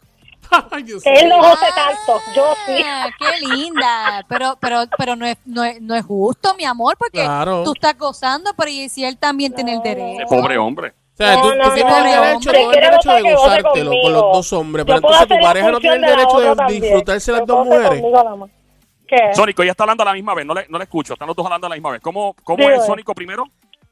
Él 1.04 1.28
no 1.28 1.38
goce 1.38 1.66
tanto, 1.74 2.20
yo 2.34 2.54
sí. 2.66 2.82
Ah, 2.84 3.06
qué 3.18 3.46
linda. 3.46 4.24
Pero, 4.28 4.56
pero, 4.60 4.84
pero 4.96 5.16
no 5.16 5.26
es, 5.26 5.36
no 5.44 5.64
es, 5.64 5.80
no 5.80 5.94
es 5.94 6.04
justo, 6.04 6.54
mi 6.56 6.64
amor, 6.64 6.96
porque 6.98 7.20
Claro. 7.22 7.62
tú 7.64 7.72
estás 7.74 7.96
gozando, 7.98 8.52
pero 8.56 8.70
y 8.70 8.88
si 8.88 9.04
él 9.04 9.16
también 9.18 9.54
tiene 9.54 9.74
el 9.74 9.82
derecho. 9.82 10.26
pobre 10.28 10.58
hombre. 10.58 10.92
O 11.14 11.16
sea, 11.16 11.34
tú, 11.40 11.48
No, 11.48 11.50
tú 11.52 11.56
no, 11.58 11.74
tienes 11.74 11.94
el 11.96 12.04
derecho, 12.04 12.50
todo 12.52 12.70
el 12.72 12.80
derecho 12.80 13.12
de 13.12 13.34
gozártelo 13.34 13.90
con 14.02 14.12
los 14.12 14.22
dos 14.22 14.52
hombres. 14.52 14.84
Pero 14.84 14.96
entonces 14.98 15.28
tu 15.28 15.38
pareja 15.40 15.70
no 15.70 15.78
tiene 15.80 15.96
el 15.96 16.02
derecho 16.02 16.40
de 16.40 16.56
también. 16.56 16.82
disfrutarse 16.82 17.32
las 17.32 17.46
dos 17.46 17.66
mujeres. 17.66 18.02
Sónico, 19.34 19.62
ella 19.62 19.70
está 19.72 19.84
hablando 19.84 20.02
a 20.02 20.06
la 20.06 20.12
misma 20.12 20.34
vez, 20.34 20.44
no 20.44 20.54
le, 20.54 20.66
no 20.68 20.78
le 20.78 20.84
escucho, 20.84 21.12
están 21.12 21.28
los 21.28 21.36
dos 21.36 21.46
hablando 21.46 21.66
a 21.66 21.70
la 21.70 21.76
misma 21.76 21.92
vez. 21.92 22.00
¿Cómo, 22.00 22.34
cómo 22.42 22.68
es 22.68 22.84
Sónico 22.84 23.14
primero? 23.14 23.44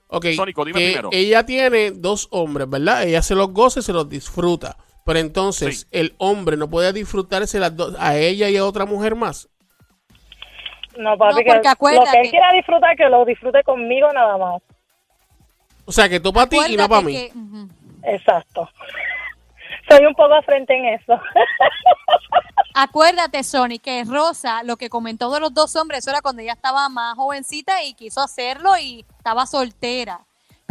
Ok, 0.09 0.27
Sónico, 0.35 0.65
dime 0.65 0.81
primero. 0.81 1.11
ella 1.13 1.47
tiene 1.47 1.93
dos 1.93 2.27
hombres, 2.33 2.69
¿verdad? 2.69 3.05
Ella 3.05 3.23
se 3.23 3.35
los 3.37 3.53
goza 3.53 3.81
y 3.81 3.83
se 3.83 3.93
los 3.93 4.09
disfruta. 4.09 4.77
Pero 5.05 5.19
entonces 5.19 5.81
Sí. 5.81 5.87
el 5.91 6.15
hombre 6.19 6.57
no 6.57 6.69
puede 6.71 6.93
disfrutarse 6.93 7.59
las 7.59 7.77
dos, 7.77 7.97
a 7.99 8.17
ella 8.17 8.49
y 8.49 8.57
a 8.57 8.65
otra 8.65 8.85
mujer 8.87 9.15
más. 9.17 9.49
No, 10.97 11.17
papi, 11.17 11.33
No, 11.33 11.39
que 11.39 11.45
porque 11.79 11.97
lo 11.97 12.05
que 12.05 12.21
él 12.21 12.31
quiera 12.31 12.53
disfrutar, 12.53 12.97
que 12.97 13.09
lo 13.09 13.25
disfrute 13.25 13.63
conmigo 13.65 14.13
nada 14.13 14.37
más. 14.37 14.63
O 15.85 15.93
sea, 15.93 16.09
que 16.09 16.21
tú 16.21 16.33
para 16.33 16.49
ti 16.49 16.57
y 16.69 16.77
no 16.77 16.89
para 16.89 17.03
mí. 17.03 17.13
que-. 17.15 17.33
Exacto. 18.15 18.69
Soy 19.89 20.07
un 20.07 20.15
poco 20.15 20.41
frente 20.43 20.77
en 20.77 20.87
eso. 20.87 21.21
Acuérdate, 22.75 23.43
Sony, 23.43 23.79
que 23.83 24.05
Rosa, 24.05 24.63
lo 24.63 24.77
que 24.77 24.89
comentó 24.89 25.31
de 25.33 25.41
los 25.41 25.53
dos 25.53 25.75
hombres, 25.77 25.99
eso 26.01 26.11
era 26.11 26.23
cuando 26.23 26.41
ella 26.43 26.53
estaba 26.53 26.89
más 26.89 27.17
jovencita 27.17 27.83
y 27.85 27.95
quiso 27.95 28.21
hacerlo 28.21 28.77
y 28.79 29.05
estaba 29.19 29.47
soltera. 29.47 30.21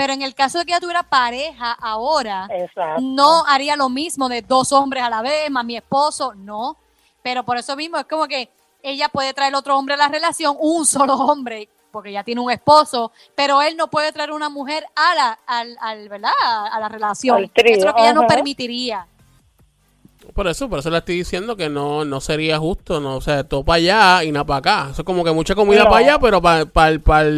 Pero 0.01 0.13
en 0.13 0.23
el 0.23 0.33
caso 0.33 0.57
de 0.57 0.65
que 0.65 0.71
ella 0.71 0.79
tuviera 0.79 1.03
pareja 1.03 1.73
ahora, 1.73 2.47
Exacto. 2.49 3.01
no 3.03 3.45
haría 3.45 3.75
lo 3.75 3.87
mismo 3.87 4.29
de 4.29 4.41
dos 4.41 4.71
hombres 4.71 5.03
a 5.03 5.11
la 5.11 5.21
vez, 5.21 5.51
más 5.51 5.63
mi 5.63 5.77
esposo, 5.77 6.33
no. 6.33 6.75
Pero 7.21 7.43
por 7.43 7.55
eso 7.57 7.75
mismo 7.75 7.97
es 7.99 8.05
como 8.05 8.25
que 8.27 8.49
ella 8.81 9.09
puede 9.09 9.31
traer 9.35 9.53
otro 9.53 9.77
hombre 9.77 9.93
a 9.93 9.97
la 9.97 10.07
relación, 10.07 10.57
un 10.59 10.87
solo 10.87 11.13
hombre, 11.13 11.69
porque 11.91 12.11
ya 12.11 12.23
tiene 12.23 12.41
un 12.41 12.49
esposo, 12.49 13.11
pero 13.35 13.61
él 13.61 13.77
no 13.77 13.91
puede 13.91 14.11
traer 14.11 14.31
una 14.31 14.49
mujer 14.49 14.87
a 14.95 15.13
la, 15.13 15.39
al, 15.45 15.77
al, 15.79 16.09
¿verdad? 16.09 16.31
a 16.41 16.79
la 16.79 16.89
relación. 16.89 17.47
Trío, 17.53 17.71
eso 17.75 17.79
es 17.81 17.85
lo 17.85 17.93
que 17.93 18.01
ella 18.01 18.13
no 18.15 18.25
permitiría. 18.25 19.05
Por 20.33 20.47
eso, 20.47 20.67
por 20.67 20.79
eso 20.79 20.89
le 20.89 20.97
estoy 20.97 21.17
diciendo 21.17 21.55
que 21.55 21.69
no, 21.69 22.05
no 22.05 22.21
sería 22.21 22.57
justo, 22.57 22.99
no, 22.99 23.17
o 23.17 23.21
sea, 23.21 23.43
todo 23.43 23.63
para 23.63 23.75
allá 23.75 24.23
y 24.23 24.31
nada 24.31 24.45
para 24.45 24.57
acá. 24.57 24.87
Eso 24.93 25.03
es 25.03 25.05
como 25.05 25.23
que 25.23 25.31
mucha 25.31 25.53
comida 25.53 25.83
No. 25.83 25.89
para 25.91 25.97
allá, 25.97 26.17
pero 26.19 26.41
para 26.41 26.65
para 26.65 26.97
para 26.97 27.29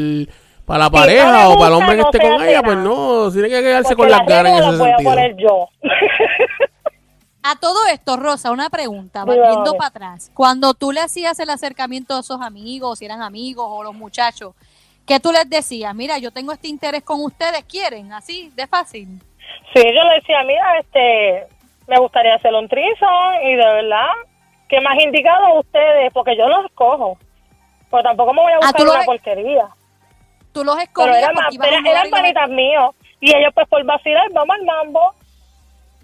la 0.67 0.85
Si 0.85 0.91
pareja 0.91 1.31
no 1.31 1.49
o 1.53 1.55
para 1.55 1.67
el 1.67 1.73
hombre 1.73 1.95
que 1.97 2.01
no 2.01 2.09
esté 2.09 2.19
con 2.19 2.41
ella, 2.43 2.61
pues 2.63 2.77
no, 2.77 3.31
tiene 3.31 3.49
que 3.49 3.61
quedarse 3.61 3.95
Porque 3.95 4.11
con 4.13 4.19
las 4.19 4.27
ganas 4.27 4.51
en 4.53 4.57
ese 4.69 4.77
voy 4.77 4.89
a 4.89 4.95
sentido. 4.97 5.11
poner 5.11 5.35
yo. 5.37 5.69
A 7.45 7.55
todo 7.59 7.85
esto, 7.91 8.15
Rosa, 8.15 8.51
una 8.51 8.69
pregunta, 8.69 9.25
volviendo 9.25 9.73
para 9.73 9.87
atrás. 9.87 10.31
Cuando 10.33 10.73
tú 10.73 10.93
le 10.93 11.01
hacías 11.01 11.37
el 11.39 11.49
acercamiento 11.49 12.15
a 12.15 12.21
esos 12.21 12.41
amigos, 12.41 12.99
si 12.99 13.05
eran 13.05 13.21
amigos 13.21 13.65
o 13.67 13.83
los 13.83 13.93
muchachos, 13.93 14.53
¿qué 15.05 15.19
tú 15.19 15.33
les 15.33 15.49
decías? 15.49 15.93
Mira, 15.93 16.17
yo 16.19 16.31
tengo 16.31 16.53
este 16.53 16.69
interés 16.69 17.03
con 17.03 17.21
ustedes, 17.21 17.65
¿quieren? 17.65 18.13
Así, 18.13 18.49
de 18.55 18.65
fácil. 18.65 19.19
Sí, 19.73 19.81
yo 19.83 20.03
le 20.05 20.15
decía, 20.15 20.41
mira, 20.47 20.79
este, 20.79 21.47
me 21.87 21.99
gustaría 21.99 22.35
hacer 22.35 22.53
un 22.53 22.69
trison 22.69 23.33
y 23.43 23.55
de 23.55 23.65
verdad, 23.65 24.07
que 24.69 24.79
más 24.79 24.97
indicado 25.03 25.45
a 25.45 25.59
ustedes, 25.59 26.13
porque 26.13 26.37
yo 26.37 26.47
los 26.47 26.65
escojo. 26.65 27.17
Pero 27.91 28.03
tampoco 28.03 28.33
me 28.33 28.41
voy 28.41 28.53
a 28.53 28.55
Ah, 28.55 28.59
buscar 28.61 28.81
lo 28.83 28.89
una 28.91 28.99
ves- 28.99 29.05
porquería. 29.05 29.67
Tú 30.53 30.63
los 30.63 30.75
Pero 30.75 30.83
escogías 30.87 31.17
eran, 31.17 31.33
porque 31.35 31.57
más, 31.57 31.67
eran, 31.67 31.85
eran 31.87 32.09
panitas 32.09 32.49
míos. 32.49 32.95
Y 33.19 33.35
ellos 33.35 33.51
pues 33.53 33.67
por 33.67 33.83
vacilar, 33.85 34.27
vamos 34.31 34.55
al 34.59 34.65
mambo. 34.65 35.13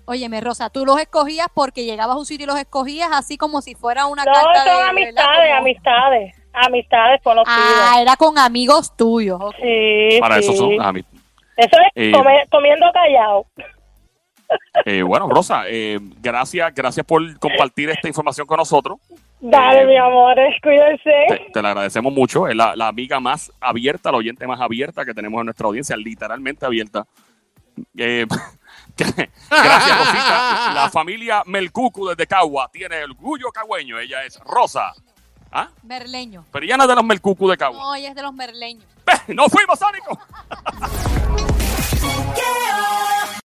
Óyeme, 0.05 0.41
Rosa, 0.41 0.69
tú 0.71 0.85
los 0.85 0.99
escogías 0.99 1.47
porque 1.53 1.85
llegabas 1.85 2.15
a 2.15 2.19
un 2.19 2.25
sitio 2.25 2.45
y 2.45 2.47
los 2.47 2.57
escogías 2.57 3.09
así 3.13 3.37
como 3.37 3.61
si 3.61 3.75
fuera 3.75 4.07
una 4.07 4.25
No, 4.25 4.33
carta 4.33 4.51
de... 4.51 4.57
son 4.57 4.65
¿verdad? 4.77 4.89
amistades, 4.89 5.47
Como- 5.49 5.57
amistades. 5.59 6.35
Amistades 6.51 7.21
conocidas. 7.21 7.57
Ah, 7.59 8.01
era 8.01 8.15
con 8.15 8.37
amigos 8.39 8.95
tuyos. 8.97 9.39
sí, 9.61 10.17
Para 10.19 10.41
sí. 10.41 10.45
eso 10.45 10.53
son 10.55 10.81
a 10.81 10.91
mí. 10.91 11.01
Eso 11.55 11.77
es 11.77 11.91
Eh, 11.93 12.11
comer- 12.11 12.47
comiendo 12.49 12.87
callado. 12.91 13.45
Eh, 14.85 15.03
bueno, 15.03 15.29
Rosa, 15.29 15.63
eh, 15.67 15.99
gracias, 16.19 16.73
gracias 16.73 17.05
por 17.05 17.21
compartir 17.37 17.91
esta 17.91 18.07
información 18.07 18.47
con 18.47 18.57
nosotros. 18.57 18.97
Dale, 19.41 19.81
eh, 19.81 19.85
mi 19.85 19.97
amores, 19.97 20.55
cuídense. 20.61 21.11
Te, 21.29 21.51
te 21.53 21.61
la 21.61 21.69
agradecemos 21.69 22.11
mucho. 22.11 22.47
Es 22.47 22.55
la, 22.55 22.75
la 22.75 22.87
amiga 22.89 23.19
más 23.19 23.51
abierta, 23.59 24.11
la 24.11 24.17
oyente 24.17 24.45
más 24.45 24.59
abierta 24.59 25.05
que 25.05 25.13
tenemos 25.13 25.39
en 25.39 25.45
nuestra 25.45 25.67
audiencia, 25.67 25.95
literalmente 25.95 26.65
abierta. 26.65 27.05
Eh, 27.97 28.25
gracias, 28.97 29.29
Rosita. 29.97 30.73
La 30.73 30.89
familia 30.93 31.43
Melcucu 31.45 32.07
desde 32.07 32.27
Cagua 32.27 32.69
tiene 32.71 32.99
el 32.99 33.11
orgullo 33.11 33.51
cagüeño. 33.51 33.97
Ella 33.99 34.23
es 34.25 34.39
Rosa. 34.41 34.93
¿Ah? 35.51 35.69
Merleño. 35.83 36.45
Pero 36.51 36.65
ella 36.65 36.77
no 36.77 36.83
es 36.83 36.89
de 36.89 36.95
los 36.95 37.03
Melcucu 37.03 37.49
de 37.49 37.57
Cagua. 37.57 37.79
No, 37.79 37.95
ella 37.95 38.09
es 38.09 38.15
de 38.15 38.21
los 38.21 38.33
merleños. 38.33 38.85
¡No 39.27 39.47
fuimos, 39.49 39.79
Sánico! 39.79 40.19